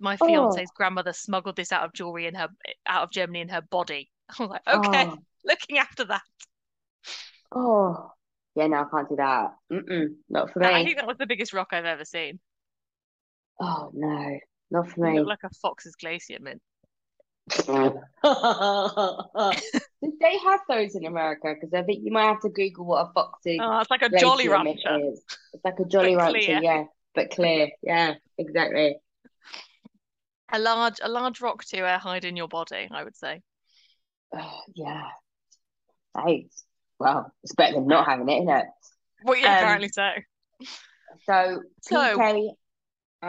[0.00, 0.64] my Oh.
[0.64, 2.48] fiance's grandmother smuggled this out of jewelry in her
[2.86, 4.10] out of Germany in her body.
[4.38, 6.22] I was like, okay, oh, looking after that.
[7.52, 8.12] oh,
[8.54, 8.66] yeah.
[8.68, 9.54] No, I can't do that.
[9.72, 12.40] Mm-mm, not for I think that was the biggest rock I've ever seen.
[13.60, 14.38] Oh no,
[14.70, 15.20] not for me.
[15.20, 16.60] like a fox's glacier mint.
[17.56, 17.66] Did
[20.20, 21.54] they have those in America?
[21.54, 24.08] Because I think you might have to Google what a foxy Oh, it's like a
[24.18, 24.98] Jolly Rancher.
[25.12, 25.22] is.
[25.52, 26.60] It's like a Jolly Rancher, clear.
[26.62, 27.68] yeah, but clear.
[27.82, 28.96] Yeah, exactly.
[30.52, 33.42] A large a large rock to uh, hide in your body, I would say.
[34.34, 35.08] Oh, yeah.
[36.24, 36.46] Hey,
[36.98, 38.66] well, it's better than not having it, isn't it?
[39.24, 40.08] Well, yeah, Um, apparently so.
[41.26, 42.50] So So- PK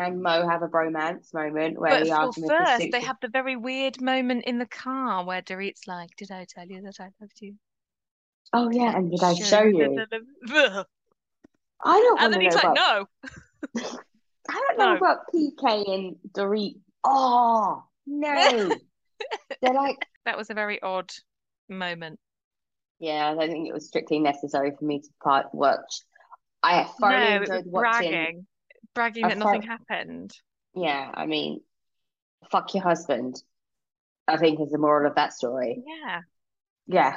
[0.05, 2.81] and Mo have a bromance moment where But he well, asks him if the first
[2.83, 6.45] suit they have the very weird moment in the car where Dorit's like, "Did I
[6.45, 7.55] tell you that I loved you?"
[8.53, 9.95] Oh yeah, and did I show you?
[10.09, 10.87] the- the-
[11.83, 13.07] I don't And then he's know like, about.
[13.75, 13.89] "No."
[14.49, 14.97] I don't know No.
[14.97, 16.77] about PK and Dorit.
[17.03, 18.71] Oh no,
[19.61, 19.97] they're like.
[20.25, 21.11] That was a very odd
[21.69, 22.19] moment.
[22.99, 26.01] Yeah, I don't think it was strictly necessary for me to part watch.
[26.63, 28.11] I thoroughly No, enjoyed watching.
[28.11, 28.47] bragging,
[28.97, 30.31] bragging I that nothing happened.
[30.75, 31.61] Yeah, I mean,
[32.51, 33.41] fuck your husband.
[34.27, 35.81] I think is the moral of that story.
[35.87, 36.21] Yeah,
[36.87, 37.13] Yeah,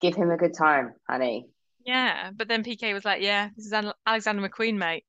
[0.00, 1.46] give him a good time, honey.
[1.84, 2.30] yeah.
[2.34, 3.72] But then PK was like, "Yeah, this is
[4.06, 5.04] Alexander McQueen, mate."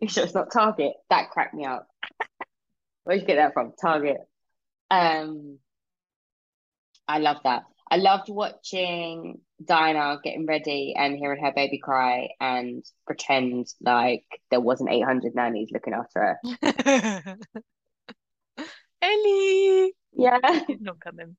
[0.00, 0.92] You sure it's not Target?
[1.10, 1.88] That cracked me up.
[3.02, 3.72] Where'd you get that from?
[3.80, 4.18] Target.
[4.90, 5.58] Um,
[7.08, 7.64] I love that.
[7.90, 14.60] I loved watching Diana getting ready and hearing her baby cry and pretend like there
[14.60, 17.36] wasn't 800 nannies looking after her.
[19.00, 21.36] Ellie, Yeah, he's not coming.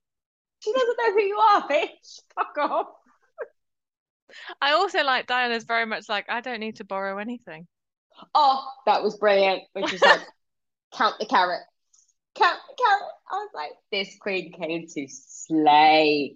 [0.59, 2.19] she doesn't know who you are, bitch.
[2.35, 2.87] Fuck off.
[4.61, 7.67] I also like Diana's very much like, I don't need to borrow anything.
[8.35, 9.63] Oh, that was brilliant.
[9.73, 10.21] When she's like,
[10.93, 11.61] count the carat,
[12.41, 12.57] I
[13.31, 16.35] was like, this queen came to slay.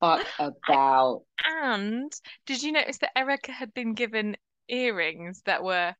[0.00, 1.22] Fuck about.
[1.44, 2.12] And
[2.46, 4.36] did you notice that Erika had been given
[4.68, 5.94] earrings that were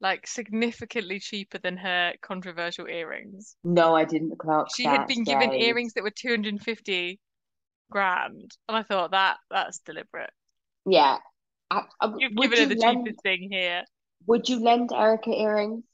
[0.00, 3.56] like significantly cheaper than her controversial earrings?
[3.64, 7.18] No, I didn't clock She had been given earrings that were 250
[7.90, 8.50] grand.
[8.68, 10.30] And I thought that that's deliberate.
[10.84, 11.18] Yeah.
[11.70, 13.84] I, I, You've given her the lend, cheapest thing here.
[14.26, 15.84] would you lend Erika earrings?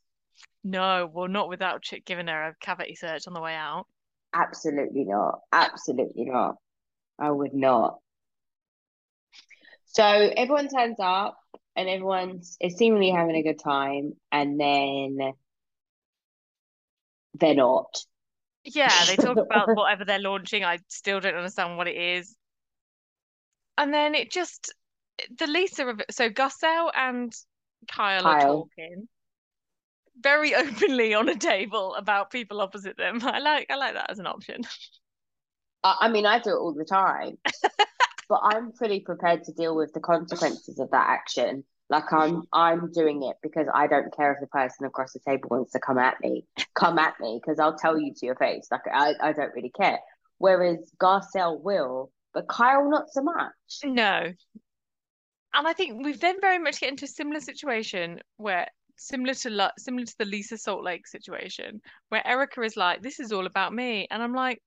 [0.63, 3.87] No, well, not without ch- giving her a cavity search on the way out.
[4.33, 5.41] Absolutely not.
[5.53, 6.57] Absolutely not.
[7.19, 7.99] I would not.
[9.87, 11.39] So everyone turns up
[11.77, 15.33] and everyone's is seemingly having a good time, and then
[17.35, 18.05] they're not.
[18.65, 20.65] Yeah, they talk about whatever they're launching.
[20.65, 22.37] I still don't understand what it is.
[23.79, 24.75] And then it just
[25.39, 26.15] the Lisa of it.
[26.15, 27.33] So Garcelle and
[27.89, 29.09] Kyle are talking
[30.23, 33.21] very openly on a table about people opposite them.
[33.23, 34.63] I like I like that as an option.
[35.83, 37.39] I, mean, I do it all the time,
[38.29, 41.65] but I'm pretty prepared to deal with the consequences of that action.
[41.89, 45.49] Like I'm, I'm doing it because I don't care if the person across the table
[45.51, 46.47] wants to come at me.
[46.75, 48.69] Come at me because I'll tell you to your face.
[48.71, 49.99] Like I, I don't really care.
[50.39, 53.53] Whereas Garcelle will, but Kyle not so much.
[53.83, 54.33] No.
[55.55, 58.69] and I think we've then very much get into a similar situation where
[59.01, 61.81] similar to similar to the Lisa Salt Lake situation
[62.11, 64.63] where Erika is like, "This is all about me," and I'm like,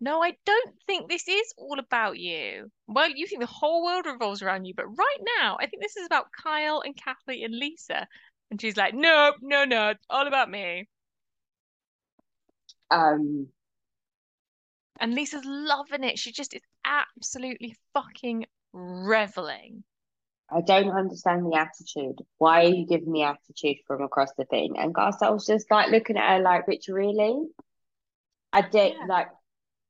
[0.00, 2.70] "No, I don't think this is all about you.
[2.88, 5.96] Well, you think the whole world revolves around you, but right now, I think this
[5.96, 8.08] is about Kyle and Kathy and Lisa."
[8.50, 10.88] And she's like, "No, no, no, it's all about me."
[12.90, 13.52] Um,
[15.00, 16.18] And Lisa's loving it.
[16.18, 19.84] She just is absolutely fucking reveling.
[20.54, 22.18] I don't understand the attitude.
[22.38, 24.74] Why are you giving me attitude from across the thing?
[24.78, 27.46] And Garcelle was just like looking at her like, Rich, really?
[28.52, 29.06] I did Yeah.
[29.08, 29.28] like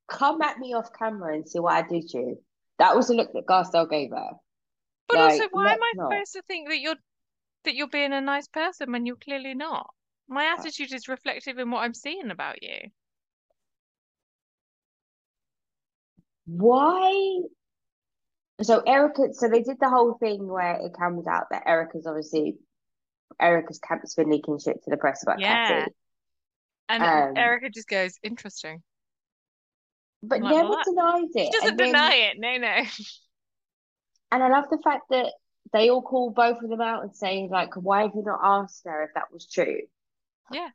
[0.09, 2.45] come at me off camera and see what I do to you.
[2.79, 4.31] That was the look that Garcelle gave her.
[5.09, 6.11] But Like, also, why am I not.
[6.11, 6.97] supposed to think that you're
[7.65, 9.93] that you're being a nice person when you're clearly not?
[10.29, 12.91] My Uh, attitude is reflective in what I'm seeing about you.
[16.47, 17.41] Why?
[18.61, 22.57] So Erika, so they did the whole thing where it comes out that Erika's obviously
[23.41, 25.67] Erika's camp's been leaking shit to the press about Yeah.
[25.81, 25.93] Kathy.
[26.89, 28.83] And Um, Erica just goes, interesting.
[30.23, 31.53] but I'm never denies She it.
[31.53, 32.39] doesn't And then, deny it.
[32.39, 32.83] No, no.
[34.33, 35.33] and I love the fact that
[35.73, 38.83] they all call both of them out and say like, why have you not asked
[38.85, 39.81] her if that was true?
[40.53, 40.69] Yeah.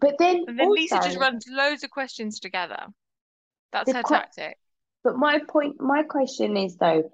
[0.00, 2.86] But then And then Lisa just runs loads of questions together.
[3.72, 4.58] That's her que- tactic.
[5.04, 7.10] But my point, my question is though,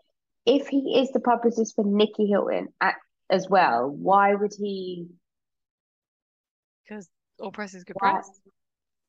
[0.47, 2.95] if he is the publicist for Nicky Hilton at,
[3.31, 5.07] as well, why would he?
[6.87, 7.09] Because
[7.41, 8.13] all press is good Why?
[8.13, 8.31] press.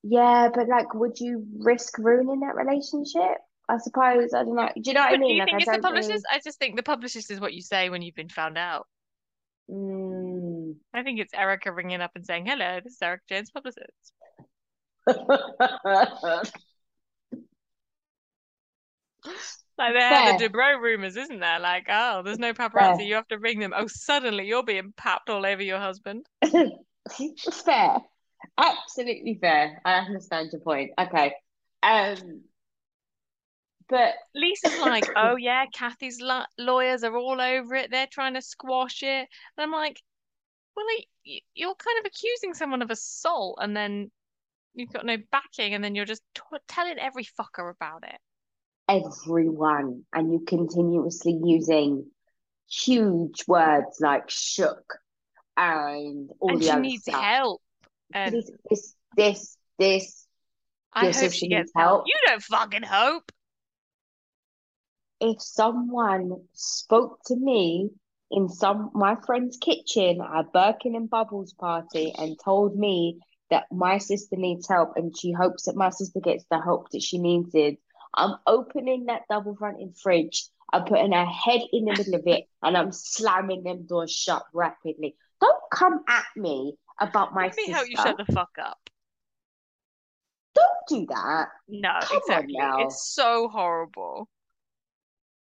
[0.03, 3.37] Yeah, but like, would you risk ruining that relationship?
[3.67, 4.33] I suppose.
[4.33, 4.69] I don't know.
[4.75, 5.35] Do you know what I But do mean?
[5.35, 5.81] you Like, think I it's the really.
[5.81, 6.25] publicist?
[6.31, 8.87] I just think the publicist is what you say when you've been found out.
[9.69, 10.75] Mm.
[10.93, 14.13] I think it's Erika ringing up and saying, hello, this is Erika Jayne, publicist.
[19.77, 20.49] Like they had the Fair.
[20.49, 21.59] Dubrow rumors, isn't there?
[21.59, 22.69] Like, oh, there's no Fair.
[22.69, 23.73] paparazzi, you have to ring them.
[23.75, 26.25] Oh, suddenly you're being papped all over your husband.
[27.65, 27.97] Fair.
[28.57, 29.81] Absolutely fair.
[29.85, 30.91] I understand your point.
[30.99, 31.33] Okay.
[31.83, 32.43] Um,
[33.89, 37.91] but Lisa's like, oh yeah, Kathy's la lawyers are all over it.
[37.91, 39.07] They're trying to squash it.
[39.07, 40.01] And I'm like,
[40.75, 41.07] well, like,
[41.53, 44.11] you're kind of accusing someone of assault, and then
[44.73, 48.19] you've got no backing, and then you're just t telling every fucker about it.
[48.87, 52.11] Everyone, and you continuously using
[52.69, 54.99] huge words like shook
[55.57, 57.21] and all And the she other needs stuff.
[57.21, 57.61] help.
[58.13, 60.27] And This, this, this, this.
[60.93, 62.03] I hope she gets help.
[62.03, 62.05] help.
[62.05, 63.31] You don't fucking hope.
[65.19, 67.91] If someone spoke to me
[68.31, 73.19] in some my friend's kitchen at Birkin and Bubbles party and told me
[73.49, 77.01] that my sister needs help and she hopes that my sister gets the help that
[77.03, 77.77] she needed,
[78.15, 80.45] I'm opening that double fronted fridge.
[80.71, 84.43] I'm putting her head in the middle of it and I'm slamming them doors shut
[84.53, 85.15] rapidly.
[85.41, 87.73] Don't come at me about my Let me sister.
[87.75, 88.79] help you shut the fuck up.
[90.55, 91.47] Don't do that.
[91.67, 92.55] No, Come on exactly.
[92.85, 94.29] It's so horrible.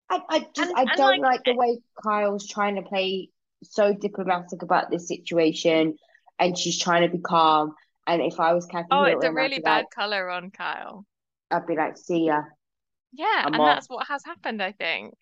[0.09, 3.29] I, I just And- I and, don't like, like the way Kyle's trying to play
[3.63, 5.95] so diplomatic about this situation
[6.37, 7.73] and she's trying to be calm.
[8.05, 11.05] And if I was Kathy Oh, it's a really bad like, color on Kyle.
[11.49, 12.41] I'd be like, see ya.
[13.15, 13.75] Yeah, I'm and off.
[13.75, 15.13] that's what has happened, I think.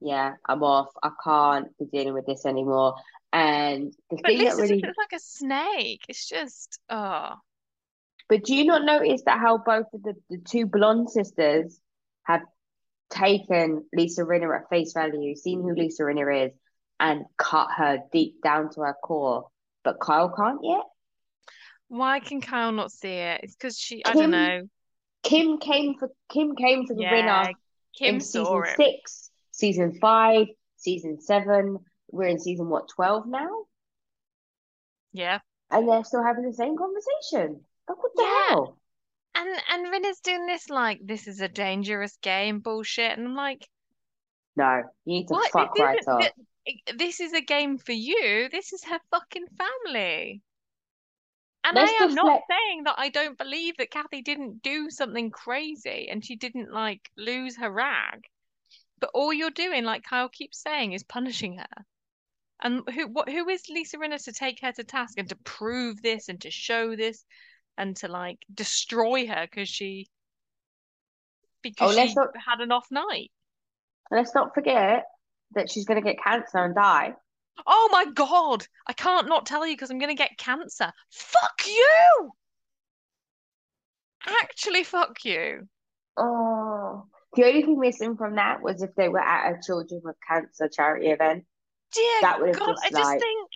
[0.00, 0.88] Yeah, I'm off.
[1.02, 2.94] I can't be dealing with this anymore.
[3.32, 6.04] And the But thing that really, just like a snake.
[6.08, 7.34] It's just, oh,
[8.28, 11.80] but do you not notice that how both of the, the two blonde sisters
[12.24, 12.42] have
[13.10, 16.52] taken Lisa Rinna at face value, seen who Lisa Rinna is,
[17.00, 19.48] and cut her deep down to her core,
[19.84, 20.84] but Kyle can't yet?
[21.88, 23.40] why can Kyle not see it?
[23.42, 24.68] It's because she, I don't know.
[25.28, 27.12] Kim came for Kim came for the Yeah,
[27.44, 27.54] winner
[27.96, 28.76] Kim in season it.
[28.76, 31.78] six, season five, season seven.
[32.10, 33.50] We're in season what, 12 now?
[35.12, 35.40] Yeah.
[35.70, 37.64] And they're still having the same conversation.
[37.88, 38.48] Like, what the Yeah.
[38.48, 38.78] hell?
[39.34, 43.16] And and Rinna's doing this like this is a dangerous game bullshit.
[43.18, 43.68] And I'm like,
[44.56, 45.50] No, you need to what?
[45.52, 46.32] fuck right off.
[46.96, 48.48] this is a game for you.
[48.50, 50.42] This is her fucking family.
[51.68, 55.30] And Let's I am not saying that I don't believe that Kathy didn't do something
[55.30, 58.24] crazy and she didn't like lose her rag.
[59.00, 61.84] But all you're doing, like Kyle keeps saying, is punishing her.
[62.62, 66.00] And who what who is Lisa Rinna to take her to task and to prove
[66.00, 67.24] this and to show this
[67.76, 70.08] and to like destroy her because she
[71.80, 73.30] Oh, because let's she not had an off night.
[74.10, 75.04] let's not forget
[75.52, 77.14] that she's gonna get cancer and die.
[77.66, 80.92] Oh my God, I can't not tell you because I'm gonna get cancer.
[81.10, 82.30] Fuck you!
[84.26, 85.68] Actually, fuck you.
[86.16, 87.04] Oh,
[87.36, 90.68] The only thing missing from that was if they were at a Children with Cancer
[90.68, 91.44] charity event.
[91.92, 93.50] Dear That would God, just, I just like- think.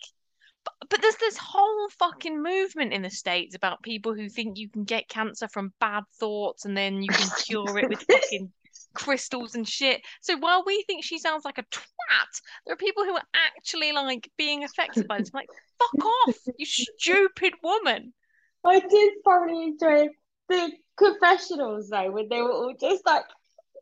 [0.65, 4.69] But, but there's this whole fucking movement in the States about people who think you
[4.69, 8.49] can get cancer from bad thoughts and then you can cure it with fucking
[8.93, 10.01] crystals and shit.
[10.21, 13.91] So while we think she sounds like a twat, there are people who are actually
[13.91, 15.31] like being affected by this.
[15.33, 18.13] I'm like, fuck off, you stupid woman.
[18.65, 20.09] I did thoroughly enjoy
[20.49, 23.25] the confessionals though, when they were all just like,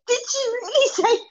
[0.08, 1.24] "Did you really say?"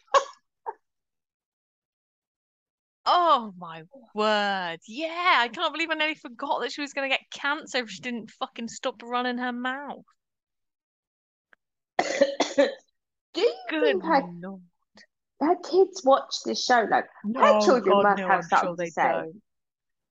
[3.06, 3.82] Oh my
[4.14, 4.78] word.
[4.86, 7.90] Yeah, I can't believe I nearly forgot that she was going to get cancer if
[7.90, 10.04] she didn't fucking stop running her mouth.
[13.34, 14.60] Do you Good think her, lord.
[15.40, 16.86] her kids watch this show?
[16.90, 19.02] Like, No, children God, must no, have something sure to say.
[19.12, 19.42] don't.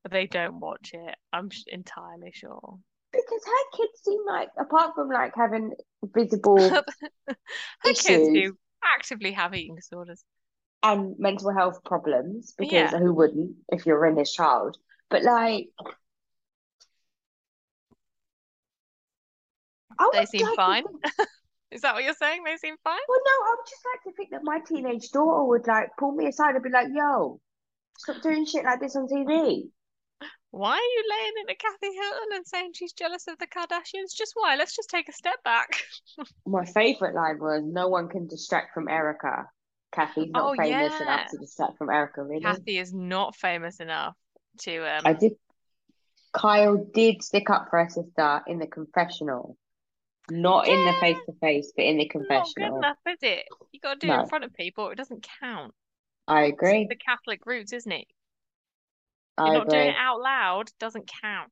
[0.09, 1.15] They don't watch it.
[1.33, 2.79] I'm sh- entirely sure.
[3.11, 6.85] because her kids seem like, apart from like having visible Her
[7.83, 10.23] kids issues do actively have eating disorders.
[10.83, 12.97] and mental health problems, because Yeah.
[12.97, 14.77] who wouldn't if you're in this child?
[15.09, 15.67] But like,
[19.99, 20.83] I They seem like fine.
[21.71, 22.43] Is that what you're saying?
[22.43, 22.99] They seem fine?
[23.07, 26.11] well, no, I would just like to think that my teenage daughter would like pull
[26.13, 27.39] me aside and be like, "Yo,
[27.97, 29.69] stop doing shit like this on TV."
[30.51, 34.15] Why are you laying into Kathy Hilton and saying she's jealous of the Kardashians?
[34.17, 34.55] Just why?
[34.55, 35.83] Let's just take a step back.
[36.47, 39.45] My favorite line was, "No one can distract from Erika."
[39.91, 41.03] Kathy's not Oh, famous yeah.
[41.03, 42.41] enough to distract from Erika, really.
[42.41, 44.15] Kathy is not famous enough
[44.61, 45.33] to um I did.
[46.31, 49.57] Kyle did stick up for her sister in the confessional,
[50.31, 52.45] not in the face to face, but in the confessional.
[52.45, 53.45] not good enough, is it?
[53.71, 54.89] You got to do it in front of people.
[54.89, 55.73] It doesn't count.
[56.27, 56.87] I It's agree.
[56.87, 58.07] the Catholic roots, isn't it?
[59.37, 60.71] I You're not doing it out loud.
[60.79, 61.51] Doesn't count.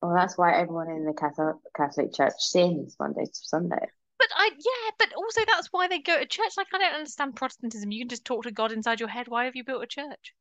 [0.00, 3.86] Well, that's why everyone in the Catholic Catholic Church sings Monday to Sunday.
[4.18, 6.52] But I, yeah, but also that's why they go to church.
[6.56, 7.90] Like, I don't understand Protestantism.
[7.90, 9.28] You can just talk to God inside your head.
[9.28, 10.34] Why have you built a church?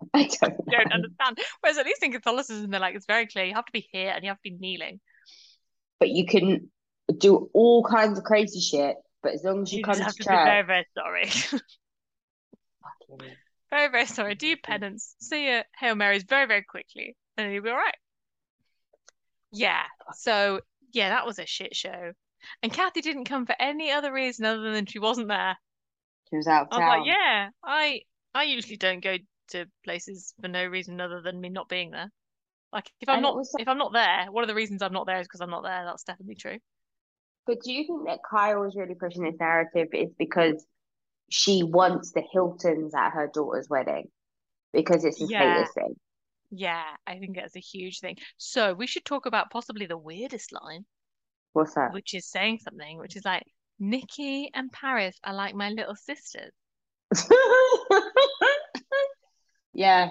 [0.14, 0.56] I don't.
[0.70, 1.38] Don't understand.
[1.60, 3.44] Whereas at least in Catholicism, they're like, it's very clear.
[3.44, 5.00] You have to be here and you have to be kneeling.
[5.98, 6.70] But you can
[7.18, 10.14] do all kinds of crazy shit, but as long as you, You come to to
[10.16, 11.26] be very, church, very sorry.
[13.10, 13.36] fucking-
[13.70, 14.34] very, very sorry.
[14.34, 15.14] Do your penance.
[15.20, 17.94] Say your Hail Marys very, very quickly, and then you'll be all right.
[19.52, 19.82] Yeah.
[20.14, 20.60] So,
[20.92, 22.12] yeah, that was a shit show.
[22.62, 25.56] And Kathy didn't come for any other reason other than she wasn't there.
[26.30, 26.88] she was out of I town.
[27.00, 28.00] like, yeah, I
[28.34, 29.16] I usually don't go
[29.50, 32.10] to places for no reason other than me not being there.
[32.72, 34.92] Like if I'm And not was- if I'm not there, one of the reasons I'm
[34.92, 35.84] not there is because I'm not there.
[35.84, 36.58] That's definitely true.
[37.46, 40.64] But do you think that Kyle was really pushing this narrative is because
[41.30, 44.08] she wants the Hiltons at her daughter's wedding?
[44.72, 45.64] Because it's a Yeah.
[45.64, 45.94] status thing.
[46.50, 48.16] Yeah, I think that's a huge thing.
[48.36, 50.84] So we should talk about possibly the weirdest line,
[51.52, 51.92] What's that?
[51.92, 53.44] which is saying something, which is like
[53.78, 56.52] Nicky and Paris are like my little sisters.
[59.72, 60.10] Yeah,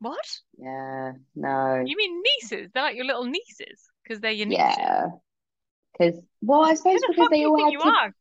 [0.00, 0.40] What?
[0.58, 2.70] yeah, no, You mean nieces?
[2.72, 4.76] They're like your little nieces because they're your nieces.
[4.78, 5.06] yeah.
[5.92, 8.14] Because, well, I suppose the because they all had you kids, are?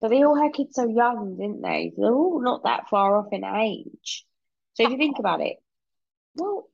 [0.00, 1.92] but they all had kids so young, didn't they?
[1.96, 4.24] So they're all not that far off in age.
[4.74, 5.56] So if you think about it,
[6.36, 6.68] well,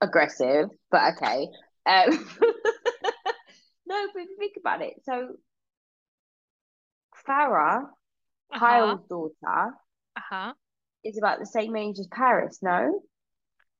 [0.00, 1.48] aggressive, but okay.
[1.86, 2.10] Um,
[3.86, 5.36] no, but if you think about it, so
[7.26, 7.82] Farrah,
[8.52, 8.58] Uh-huh.
[8.58, 9.74] Kyle's daughter,
[10.16, 10.52] Uh-huh.
[11.06, 13.00] Is about the same age as Paris, no?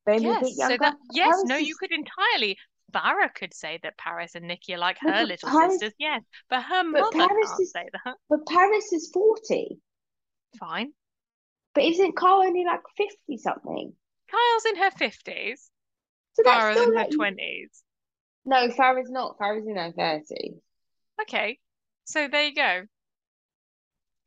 [0.07, 0.79] Maybe a bit Yes, so younger.
[0.79, 2.57] that yes, Paris no, is- you could entirely.
[2.95, 6.23] Farrah could say that Paris and Nicky are like her but little Paris- sisters, yes,
[6.49, 8.15] but her but mother Paris can't is- say that.
[8.31, 9.81] But Paris is 40.
[10.59, 10.93] Fine.
[11.75, 13.93] But isn't Kyle only like 50 something?
[14.31, 15.71] Kyle's in her fifties.
[16.35, 17.83] So Farrah's in her like twenties.
[18.45, 19.37] No, Farrah's not.
[19.39, 20.59] Farrah's in her 30s.
[21.23, 21.59] Okay,
[22.05, 22.83] so there you go.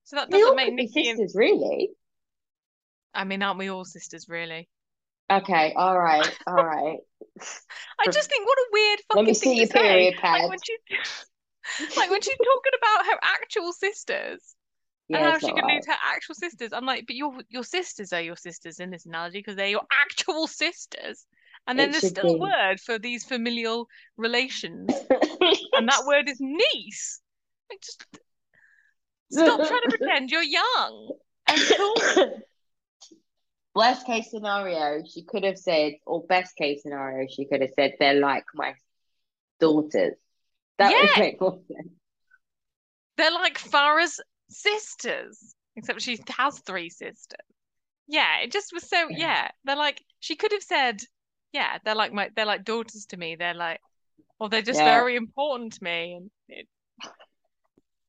[0.04, 1.08] So that doesn't make Nicky.
[1.10, 1.90] And, sisters, really.
[3.14, 4.70] I mean, aren't we all sisters, really?
[5.32, 6.98] Okay, all right, all right.
[8.00, 9.80] I just think what a weird fucking Let me thing see your say.
[9.82, 10.50] period Like pad.
[10.50, 10.76] when she,
[11.96, 14.56] like when she's talking about her actual sisters.
[15.14, 15.76] and Yeah, how she can right.
[15.76, 16.74] lose her actual sisters.
[16.74, 19.88] I'm like, but your your sisters are your sisters in this analogy because they're your
[20.04, 21.26] actual sisters.
[21.68, 23.88] And then It there's still a word for these familial
[24.18, 25.08] relations,
[25.76, 27.22] and that word is niece.
[27.72, 28.06] Like, just
[29.32, 31.14] stop trying to pretend you're young
[31.48, 32.06] and cool.
[33.80, 37.94] Worst case scenario, she could have said, or best case scenario, she could have said,
[37.98, 38.74] they're like my
[39.62, 40.16] daughters.
[40.78, 41.20] That would Yeah.
[41.22, 41.90] make more sense.
[43.16, 44.20] They're like Farrah's
[44.50, 47.40] sisters, except she has three sisters.
[48.08, 49.08] Yeah, it just was so.
[49.10, 51.00] Yeah, they're like she could have said
[51.54, 53.36] yeah, they're like my they're like daughters to me.
[53.36, 53.80] They're like,
[54.40, 54.96] or they're just Yeah.
[54.96, 56.16] very important to me.
[56.16, 56.68] And it,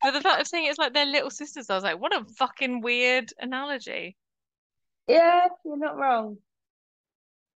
[0.03, 2.25] but the fact of saying it's like they're little sisters, I was like, what a
[2.37, 4.17] fucking weird analogy.
[5.11, 6.39] Yeah, you're not wrong.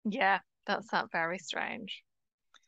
[0.05, 2.03] Yeah, that's not very strange.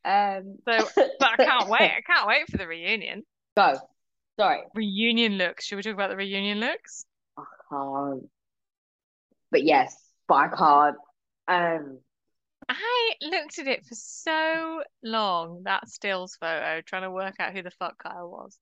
[0.05, 0.87] Um, So,
[1.19, 1.91] but I can't wait.
[1.91, 3.23] I can't wait for the reunion.
[3.57, 3.79] Go.
[4.39, 5.65] Sorry, Reunion looks.
[5.65, 7.05] Should we talk about the reunion looks?
[7.39, 8.29] I can't.
[9.53, 10.97] But yes, but I can't.
[11.47, 11.99] Um,
[12.69, 17.63] I looked at it for so long, that stills photo, trying to work out who
[17.63, 18.59] the fuck Kyle was.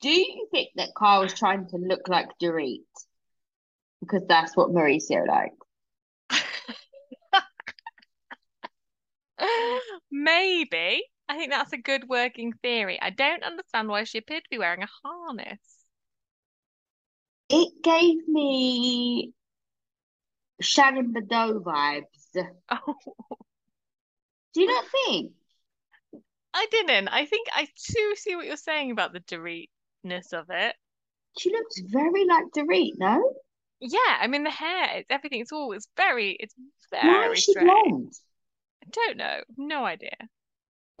[0.00, 2.80] do you think that Kyle was trying to look like Dorit?
[4.04, 5.56] Because that's what Mauricio likes.
[10.10, 11.04] Maybe.
[11.28, 12.98] I think that's a good working theory.
[13.00, 15.58] I don't understand why she appeared to be wearing a harness.
[17.48, 19.32] It gave me
[20.60, 22.04] Shannon Beador vibes.
[22.70, 22.94] Oh,
[24.54, 25.32] Do you not think?
[26.54, 27.08] I didn't.
[27.08, 30.76] I think I too see what you're saying about the Doritness of it.
[31.36, 33.34] She looks very like Dorit, no?
[33.86, 35.40] Yeah, I mean the hair, it's everything.
[35.40, 36.54] It's all it's very, it's
[36.90, 37.68] very Why is she strange.
[37.68, 38.12] blonde?
[38.82, 39.40] I don't know.
[39.58, 40.16] No idea.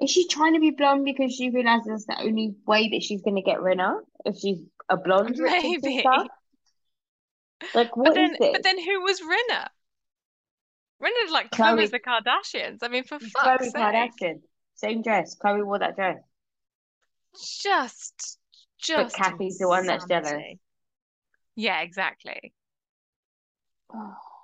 [0.02, 3.22] Is she trying to be blonde because she realizes that's the only way that she's
[3.22, 4.00] going to get Rinna?
[4.26, 4.58] If she's
[4.90, 6.04] a blonde Maybe.
[6.04, 6.28] Like,
[7.72, 8.50] But what then, this?
[8.52, 9.66] but then who was Rinna?
[11.02, 12.78] Rinna like Khloe- covers the Kardashians.
[12.82, 13.74] I mean, for fuck's Khloe sake.
[13.74, 14.40] Kardashian.
[14.74, 15.36] Same dress.
[15.42, 16.18] Khloe wore that dress.
[17.62, 18.38] Just,
[18.78, 20.34] just But Kathy's the one that's jealous.
[21.56, 22.52] Yeah, exactly.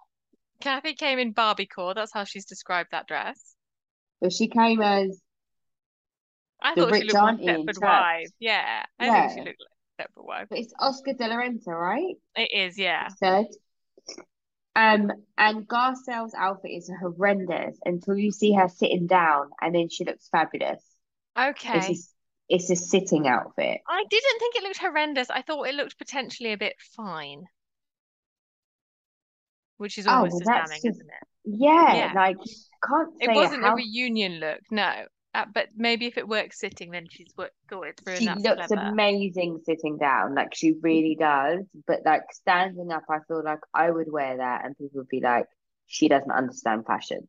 [0.60, 1.92] Kathy came in Barbie core.
[1.92, 3.56] That's how she's described that dress.
[4.22, 5.20] But she came as
[6.62, 7.80] I The thought she rich looked more auntie in Stepford.
[7.82, 8.30] Wife.
[8.38, 9.44] Yeah, I think she Yeah.
[9.44, 10.48] looked like Stepford Wife.
[10.48, 12.16] but it's Oscar de la Renta, right?
[12.34, 13.10] It is, yeah.
[13.18, 13.46] Said.
[14.76, 20.04] Um, and Garcelle's outfit is horrendous until you see her sitting down, and then she
[20.04, 20.82] looks fabulous.
[21.72, 21.86] It's Okay.
[21.86, 22.14] just,
[22.48, 23.80] it's a sitting outfit.
[23.86, 25.28] I didn't think it looked horrendous.
[25.28, 27.44] I thought it looked potentially a bit fine.
[29.80, 31.28] Which is Oh, almost well, damning, just- isn't it?
[31.44, 32.12] Yeah, Yeah.
[32.14, 32.36] like
[32.86, 35.06] can't It wasn't how a reunion look, no.
[35.32, 38.66] Uh, but maybe if it works sitting, then she's worked thought it through, she looks
[38.66, 38.74] clever.
[38.74, 41.64] amazing sitting down, like she really does.
[41.86, 45.20] But like standing up, I feel like I would wear that, and people would be
[45.20, 45.46] like,
[45.86, 47.28] she doesn't understand fashions.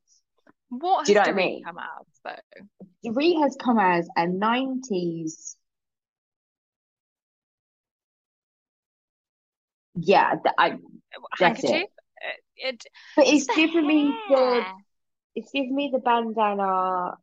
[0.68, 1.64] What Do you has know what I mean?
[1.64, 3.12] come out though?
[3.12, 5.56] Dorit has come as a 90s.
[9.96, 10.78] Yeah, I.
[11.40, 11.84] Handkerchief?
[12.58, 12.84] It,
[13.16, 14.64] but it's giving me the
[15.36, 17.18] it's giving me the bandana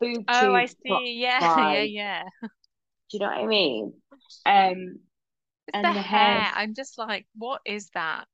[0.00, 1.20] boob Oh, I see.
[1.20, 2.22] Yeah, yeah, yeah.
[3.10, 3.94] Do you know what I mean?
[4.46, 5.00] Um,
[5.66, 6.42] It's and the the hair.
[6.42, 6.52] hair.
[6.54, 8.26] I'm just like, what is that?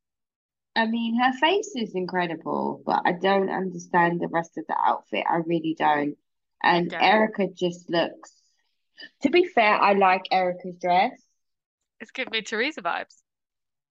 [0.74, 5.24] I mean, her face is incredible, but I don't understand the rest of the outfit.
[5.28, 6.16] I really don't.
[6.62, 7.03] And don't.
[7.03, 8.32] Erika just looks.
[9.22, 11.12] To be fair, I like Erika's dress.
[12.01, 13.22] It's giving me Teresa vibes.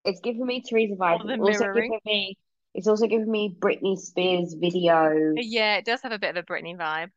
[0.06, 2.38] It's giving me Teresa the It's also giving me.
[2.74, 6.44] It's also giving me Britney Spears video Yeah, it does have a bit of a
[6.46, 7.10] Britney vibe.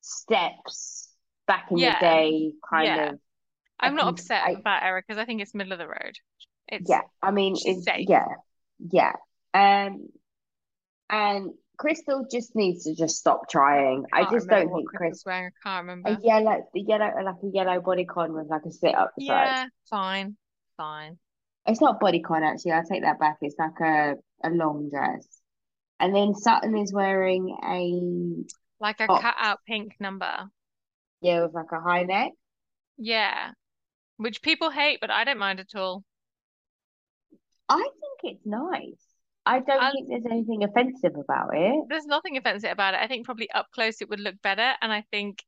[0.00, 1.08] steps
[1.46, 1.98] back in Yeah.
[1.98, 3.10] the day, kind Yeah.
[3.10, 3.20] of.
[3.80, 6.16] I I'm not upset I- about Eric because I think it's middle of the road.
[6.68, 8.06] It's Yeah, I mean, it's safe.
[8.08, 8.26] yeah,
[8.78, 9.12] yeah.
[9.54, 10.08] Um,
[11.10, 14.04] and Crystal just needs to just stop trying.
[14.12, 15.46] I can't just don't think Chris Chris wearing.
[15.46, 16.08] I can't remember.
[16.10, 19.46] a yellow, the yellow, like a yellow bodycon with like a slit up the side.
[19.46, 20.36] Yeah, fine,
[20.76, 21.18] fine.
[21.66, 22.72] It's not bodycon actually.
[22.72, 23.36] I take that back.
[23.40, 24.14] It's like a
[24.44, 25.26] a long dress.
[25.98, 28.44] And then Sutton is wearing a
[28.80, 29.18] Like a Oh.
[29.18, 30.48] cut out pink number.
[31.22, 32.32] yeah with like a high neck.
[32.98, 33.52] Yeah,
[34.16, 36.04] which people hate, but I don't mind at all.
[37.68, 39.02] I think it's nice.
[39.44, 41.84] I don't I- think there's anything offensive about it.
[41.88, 43.00] There's nothing offensive about it.
[43.00, 45.42] I think probably up close it would look better, and I think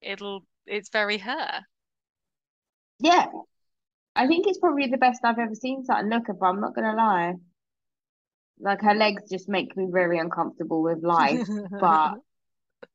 [0.00, 1.62] it'll it's very her.
[3.00, 3.26] Yeah.
[4.16, 6.94] I think it's probably the best I've ever seen Sutton look if I'm not gonna
[6.96, 7.34] lie.
[8.60, 11.46] Like her legs just make me very uncomfortable with life,
[11.80, 12.14] but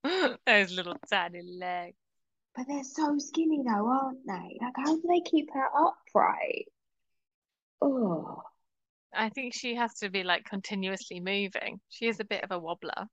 [0.46, 1.96] those little tiny legs.
[2.56, 4.58] but they're so skinny though, aren't they?
[4.62, 6.66] Like how do they keep her upright?
[7.82, 8.42] Oh,
[9.14, 11.80] I think she has to be like continuously moving.
[11.90, 13.08] She is a bit of a wobbler.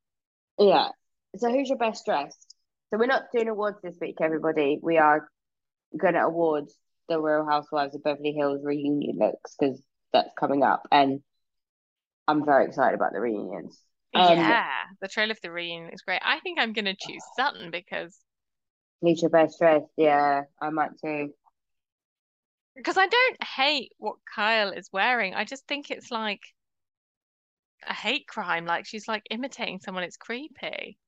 [0.58, 0.88] yeah.
[1.36, 2.54] So who's your best dressed?
[2.90, 4.78] So we're not doing awards this week, everybody.
[4.80, 5.28] We are
[5.98, 6.66] gonna award
[7.08, 9.82] the Real Housewives of Beverly Hills reunion looks because
[10.12, 11.20] that's coming up, and
[12.28, 13.80] I'm very excited about the reunions.
[14.14, 14.68] Um, Yeah,
[15.00, 16.20] the trailer for the reunion is great.
[16.24, 18.18] I think I'm gonna choose Sutton because
[19.02, 19.86] Who's your best dressed?
[19.96, 21.32] Yeah, I might too.
[22.74, 25.34] because I don't hate what Kyle is wearing.
[25.34, 26.40] I just think it's like
[27.86, 28.66] a hate crime.
[28.66, 30.04] Like she's like imitating someone.
[30.04, 30.98] It's creepy.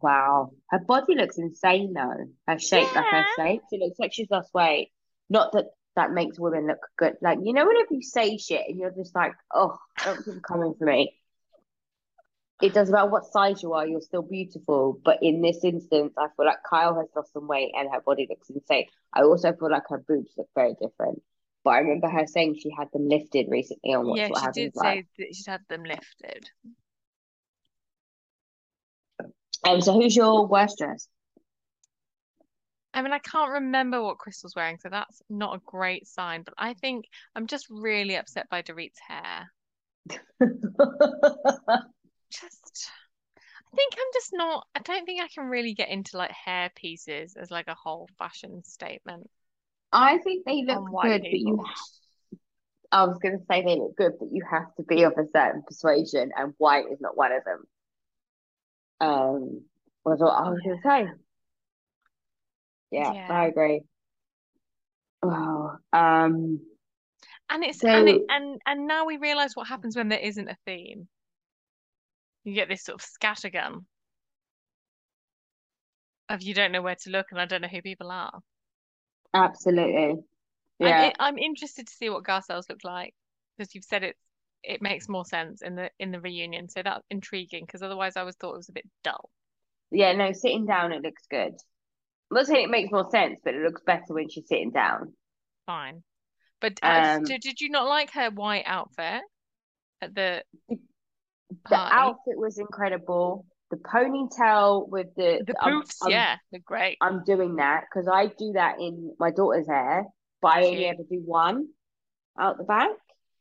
[0.00, 0.52] Wow.
[0.70, 2.26] Her body looks insane though.
[2.46, 3.62] Her shape, like her shape.
[3.70, 4.90] She looks like she's lost weight.
[5.32, 7.14] Not that that makes women look good.
[7.22, 10.74] Like, you know, whenever you say shit and you're just like, oh, don't keep coming
[10.78, 11.14] for me.
[12.60, 15.00] It doesn't matter what size you are, you're still beautiful.
[15.02, 18.26] But in this instance, I feel like Kyle has lost some weight and her body
[18.28, 18.86] looks insane.
[19.12, 21.22] I also feel like her boobs look very different.
[21.64, 24.44] But I remember her saying she had them lifted recently on Watch Yeah, What she
[24.44, 24.84] Happens did Live.
[24.84, 26.50] say that she'd had them lifted.
[29.64, 31.08] Um, so who's your worst dress?
[32.94, 36.42] I mean, I can't remember what Crystal's wearing, so that's not a great sign.
[36.42, 39.50] But I think I'm just really upset by Dorit's hair.
[42.30, 42.90] Just,
[43.28, 46.70] I think I'm just not, I don't think I can really get into like hair
[46.74, 49.28] pieces as like a whole fashion statement
[49.92, 51.64] I think they look good, but you people.
[52.90, 55.24] I was going to say they look good, but you have to be of a
[55.34, 57.64] certain persuasion, and white is not one of them.
[59.00, 59.62] Um,
[60.04, 61.12] was what I was going to say.
[62.92, 63.28] Yeah, Yeah.
[63.28, 63.82] I agree.
[65.22, 65.78] Wow.
[65.92, 66.60] Um,
[67.48, 70.56] And it's and it and and now we realize what happens when there isn't a
[70.66, 71.08] theme.
[72.44, 73.86] You get this sort of scattergun
[76.28, 78.42] of you don't know where to look and I don't know who people are.
[79.34, 80.24] absolutely,
[80.82, 83.14] I'm yeah, i- I'm interested to see what Garcelle's look like
[83.56, 84.16] because you've said it
[84.62, 88.20] it makes more sense in the in the reunion, so that's intriguing because otherwise I
[88.20, 89.30] always thought it was a bit dull.
[89.90, 90.12] yeah.
[90.12, 91.54] No, sitting down, it looks good.
[92.32, 95.12] I'm not saying it makes more sense, but it looks better when she's sitting down.
[95.66, 96.02] Fine.
[96.62, 99.20] But uh, Um, did, did you not like her white outfit
[100.00, 100.42] at the
[101.68, 103.44] the outfit was incredible.
[103.70, 106.96] The ponytail with the The I'm poofs, I'm yeah, they're great.
[107.02, 110.06] I'm doing that because I do that in my daughter's hair,
[110.40, 111.68] but I only ever do one
[112.38, 112.90] out the back.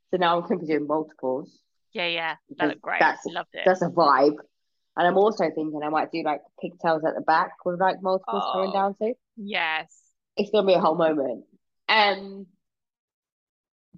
[0.09, 1.57] So now I'm going to be doing multiples
[1.93, 2.99] Yeah, yeah, that looked great.
[2.99, 3.65] that's Loved it.
[3.65, 4.35] that's a vibe.
[4.97, 8.43] And I'm also thinking I might do like pigtails at the back with like multiples
[8.51, 9.13] coming Oh, down too.
[9.37, 9.87] yes.
[10.37, 11.45] It's gonna be a whole moment.
[11.87, 12.47] Um,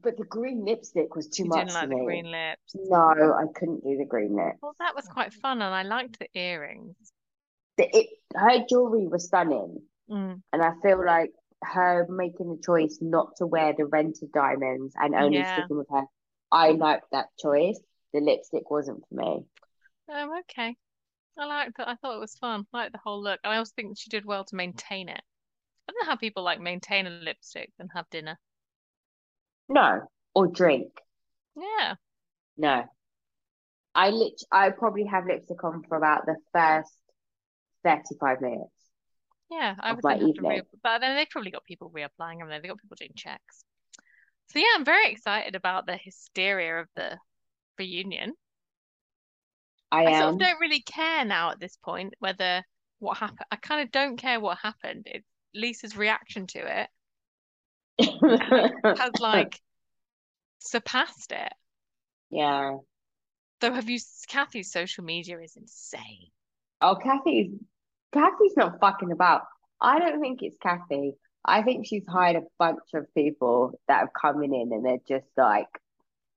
[0.02, 2.06] but the green lipstick was too You much didn't for like the me.
[2.06, 2.76] green lips.
[2.76, 4.56] No, I couldn't do the green lip.
[4.62, 6.96] Well, that was quite fun, and I liked the earrings.
[7.78, 11.32] The, it, her jewelry was stunning, Mm, and I feel like
[11.64, 15.54] her making the choice not to wear the rented diamonds and only yeah.
[15.54, 16.04] sticking with her.
[16.52, 17.80] I liked that choice.
[18.14, 19.46] The lipstick wasn't for me.
[20.12, 20.76] Um, okay.
[21.38, 21.88] I liked it.
[21.88, 22.66] I thought it was fun.
[22.74, 23.40] I liked the whole look.
[23.44, 25.22] And I also think she did well to maintain it.
[25.88, 28.40] I don't know how people like maintain a lipstick and have dinner.
[29.70, 30.02] No,
[30.36, 30.92] or drink.
[31.56, 31.96] Yeah.
[32.58, 32.84] No.
[33.96, 36.94] I lit I probably have lipstick on for about the first
[37.84, 38.72] 35 minutes
[39.52, 42.60] Yeah, I would my to re but then they've probably got people reapplying, they?
[42.60, 43.66] They've got people doing checks.
[44.48, 47.18] So yeah, I'm very excited about the hysteria of the
[47.78, 48.34] reunion.
[49.94, 52.64] I I sort of don't really care now at this point whether
[53.00, 53.46] what happened.
[53.52, 55.04] I kind of don't care what happened.
[55.06, 56.90] It's Lisa's reaction to it
[58.98, 59.60] has like
[60.60, 61.54] surpassed it.
[62.32, 62.78] Yeah.
[63.62, 66.32] Though have you Kathy's social media is insane.
[66.82, 67.52] Oh, Kathy's
[68.14, 69.44] Kathy's not fucking about.
[69.80, 71.16] I don't think it's Kathy.
[71.46, 75.30] I think she's hired a bunch of people that have coming in and they're just
[75.38, 75.68] like,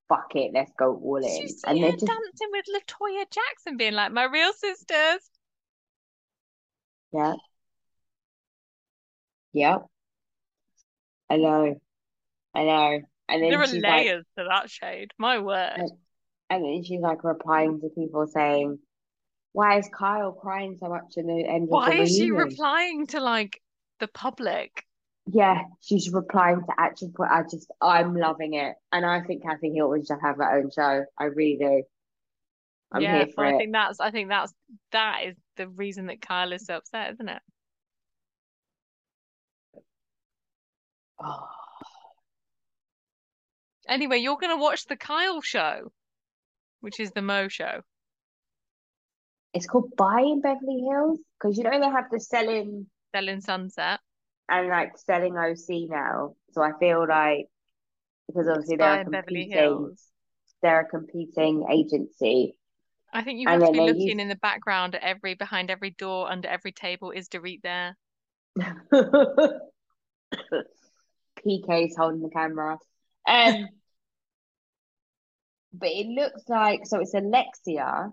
[0.09, 1.49] fuck it, let's go all in.
[1.49, 5.31] see And they're just dancing with La Toya Jackson being like, my real sisters?
[7.13, 7.35] yeah,
[9.53, 9.79] yeah.
[11.29, 11.75] I know.
[12.55, 13.01] I know.
[13.29, 15.13] And There are she's like layers to that shade.
[15.19, 15.73] My word.
[15.77, 15.91] and,
[16.51, 18.79] and then she's like replying to people saying,
[19.53, 23.07] Why is Kyle crying so much in the end of the Why is she replying
[23.09, 23.61] to like
[23.99, 24.86] the public?
[25.29, 28.77] Yeah, she's replying to actual put I just I'm loving it.
[28.93, 31.05] And I think Kathy Hilton should have her own show.
[31.19, 31.83] I really do.
[32.93, 33.59] I'm Yeah, here for I it.
[33.59, 34.55] think that's I think that's
[34.93, 37.43] that is the reason that Kyle is so upset, isn't it?
[41.19, 41.49] Oh,
[43.89, 45.93] Anyway, you're gonna watch the Kyle show,
[46.81, 47.83] which is the Mo show.
[49.55, 54.01] it's called Buying Beverly Hills because you know they have the selling Selling Sunset.
[54.49, 56.37] And like selling OC now.
[56.53, 57.49] So I feel like
[58.29, 59.97] because obviously they're a competing
[60.63, 62.59] they're a competing agency.
[63.13, 65.73] I think you And have to be looking use in the background at every behind
[65.73, 67.11] every door, under every table.
[67.11, 67.97] Is Dorit there?
[71.37, 72.79] PK's holding the camera.
[73.29, 73.69] Um,
[75.73, 78.11] but it looks like so it's Alexia,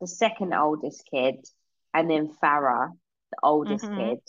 [0.00, 1.36] the second oldest kid,
[1.94, 2.92] and then Farrah,
[3.32, 4.20] the oldest hmm kid,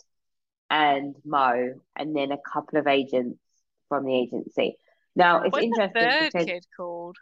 [0.72, 3.38] and Mo, and then a couple of agents
[3.90, 4.78] from the agency.
[5.16, 5.70] Now it's interesting.
[5.70, 7.18] What's the interesting third kid called?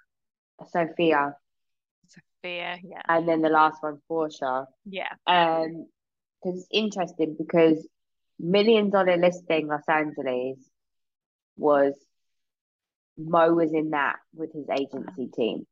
[0.71, 1.35] Sophia,
[2.07, 3.01] Sophia, yeah.
[3.07, 4.67] and then the last one, Portia.
[4.85, 5.09] Yeah.
[5.25, 5.87] Um,
[6.41, 7.85] because it's interesting because
[8.37, 10.57] Million Dollar Listing Los Angeles
[11.57, 11.93] was
[13.17, 15.65] Mo was in that with his agency team,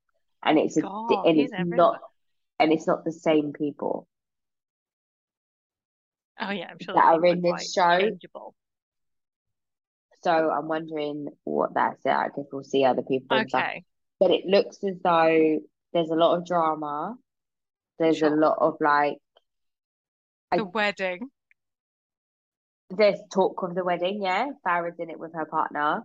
[0.43, 1.77] and it's a and it's everywhere.
[1.77, 1.99] not
[2.59, 4.07] and it's not the same people
[6.39, 7.99] Oh yeah, I'm sure that are in this show.
[7.99, 8.53] changeable.
[10.23, 13.37] So I'm wondering what that's like if we'll see other people.
[13.37, 13.83] Okay.
[14.19, 15.59] But it looks as though
[15.93, 17.15] there's a lot of drama.
[17.99, 19.17] There's a lot of like
[20.51, 21.29] I- The wedding.
[22.89, 24.47] there's talk of the wedding, yeah.
[24.65, 26.03] Farrah's in it with her partner.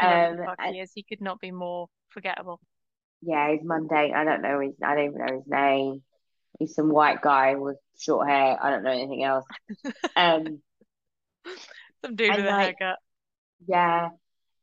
[0.00, 2.60] Whoever Um, and- he is, he could not be more forgettable.
[3.20, 4.14] Yeah, he's mundane.
[4.14, 6.02] I don't know his I don't even know his name.
[6.58, 8.58] He's some white guy with short hair.
[8.62, 9.44] I don't know anything else.
[10.16, 10.60] Um,
[12.04, 12.98] Some dude with a like, haircut.
[13.66, 14.10] yeah.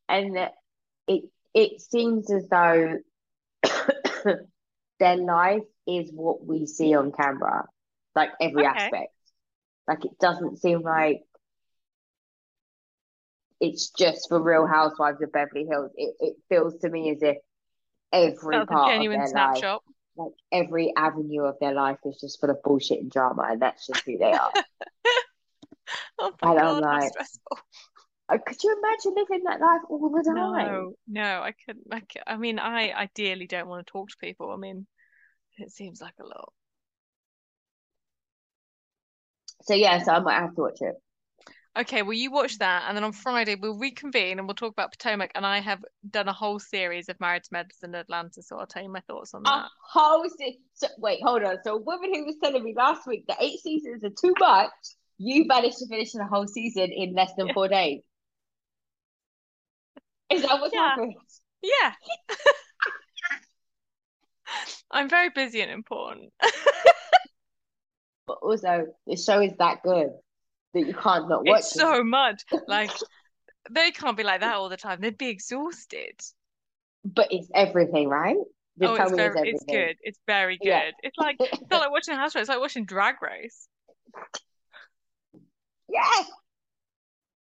[0.09, 0.37] And
[1.07, 1.23] it
[1.53, 2.97] it seems as though
[4.99, 7.65] their life is what we see on camera.
[8.15, 8.65] Like every Okay.
[8.65, 9.13] aspect.
[9.87, 11.21] Like it doesn't seem like
[13.59, 15.91] it's just for Real Housewives of Beverly Hills.
[15.95, 17.37] It it feels to me as if
[18.11, 19.83] every That's a part of genuine their life snapshot.
[20.17, 23.87] Like every avenue of their life is just full of bullshit and drama, and that's
[23.87, 24.51] just who they are.
[26.17, 27.57] Oh my And I'm God, how like, stressful.
[28.29, 30.35] Uh, Could you imagine living that life all the time?
[30.35, 31.87] No, no, I couldn't.
[31.91, 34.51] I, cou- I mean, I ideally don't want to talk to people.
[34.51, 34.87] I mean,
[35.57, 36.53] it seems like a lot.
[39.63, 40.95] So yeah, so I might have to watch it.
[41.77, 44.91] Okay, well, you watch that, and then on Friday we'll reconvene and we'll talk about
[44.93, 45.31] Potomac.
[45.35, 48.65] And I have done a whole series of Married to Medicine in Atlanta, so I'll
[48.65, 49.69] tell you my thoughts on A that.
[49.91, 51.57] whole se- so, wait, hold on.
[51.65, 54.71] So a woman who was telling me last week that eight seasons are too much,
[55.17, 57.53] you managed to finish the whole season in less than Yeah.
[57.53, 58.01] four days.
[60.29, 60.89] Is that what's Yeah.
[60.89, 61.15] happened?
[61.61, 61.93] Yeah.
[64.91, 66.31] I'm very busy and important.
[68.27, 70.09] But also, the show is that good
[70.75, 72.43] that you can't not watch It's so much.
[72.67, 72.91] Like,
[73.71, 75.01] they can't be like that all the time.
[75.01, 76.21] They'd be exhausted.
[77.03, 78.35] But it's everything, right?
[78.81, 79.95] Oh, it's very, it's good.
[80.01, 80.67] It's very good.
[80.67, 80.91] Yeah.
[81.01, 82.39] It's like, it's not like watching a house show.
[82.39, 83.67] It's like watching Drag Race.
[85.87, 86.25] Yes.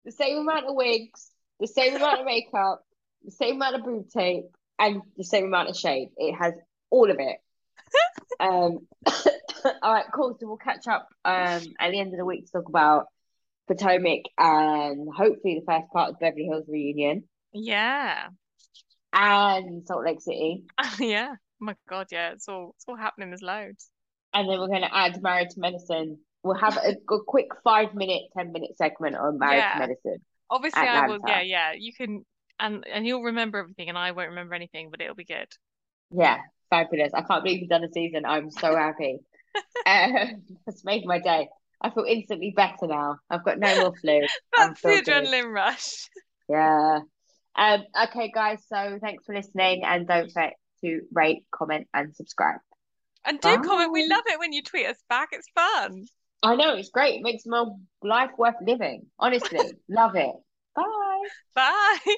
[0.03, 1.31] The same amount of wigs,
[1.61, 2.83] the same amount of makeup,
[3.23, 4.45] the same amount of boob tape,
[4.77, 6.09] and the same amount of shade.
[6.17, 6.53] It has
[6.89, 7.37] all of it.
[8.41, 8.85] um,
[9.83, 10.37] all right, cool.
[10.39, 13.05] So we'll catch up um at the end of the week to talk about
[13.67, 18.29] Potomac and hopefully the first part of Beverly Hills reunion Yeah.
[19.13, 20.63] and Salt Lake City.
[20.99, 21.35] Yeah.
[21.35, 22.31] Oh my God, yeah.
[22.33, 23.29] It's all, it's all happening.
[23.29, 23.89] There's loads.
[24.33, 26.19] And then we're going to add Married to Medicine.
[26.43, 29.73] We'll have a, a quick five minute, 10 minute segment on Married Yeah.
[29.73, 30.17] to Medicine.
[30.49, 31.19] Obviously, I will.
[31.27, 31.71] Yeah, yeah.
[31.77, 32.25] You can,
[32.59, 35.47] and and you'll remember everything, and I won't remember anything, but it'll be good.
[36.11, 36.37] Yeah,
[36.69, 37.11] fabulous.
[37.13, 38.23] I can't believe you've done a season.
[38.25, 39.17] I'm so happy.
[39.85, 41.47] Um, it's made my day.
[41.81, 43.17] I feel instantly better now.
[43.29, 44.21] I've got no more flu.
[44.57, 45.25] That's the feel good.
[45.25, 46.09] adrenaline rush.
[46.49, 46.99] Yeah.
[47.55, 48.63] Um, okay, guys.
[48.67, 52.59] So thanks for listening and don't forget to rate, comment, and subscribe.
[53.25, 53.91] And do comment.
[53.91, 55.29] We love it when you tweet us back.
[55.31, 56.05] It's fun.
[56.43, 57.15] I know it's great.
[57.15, 57.65] It makes my
[58.01, 59.07] life worth living.
[59.19, 60.33] Honestly, love it.
[60.75, 61.23] Bye.
[61.55, 62.15] Bye.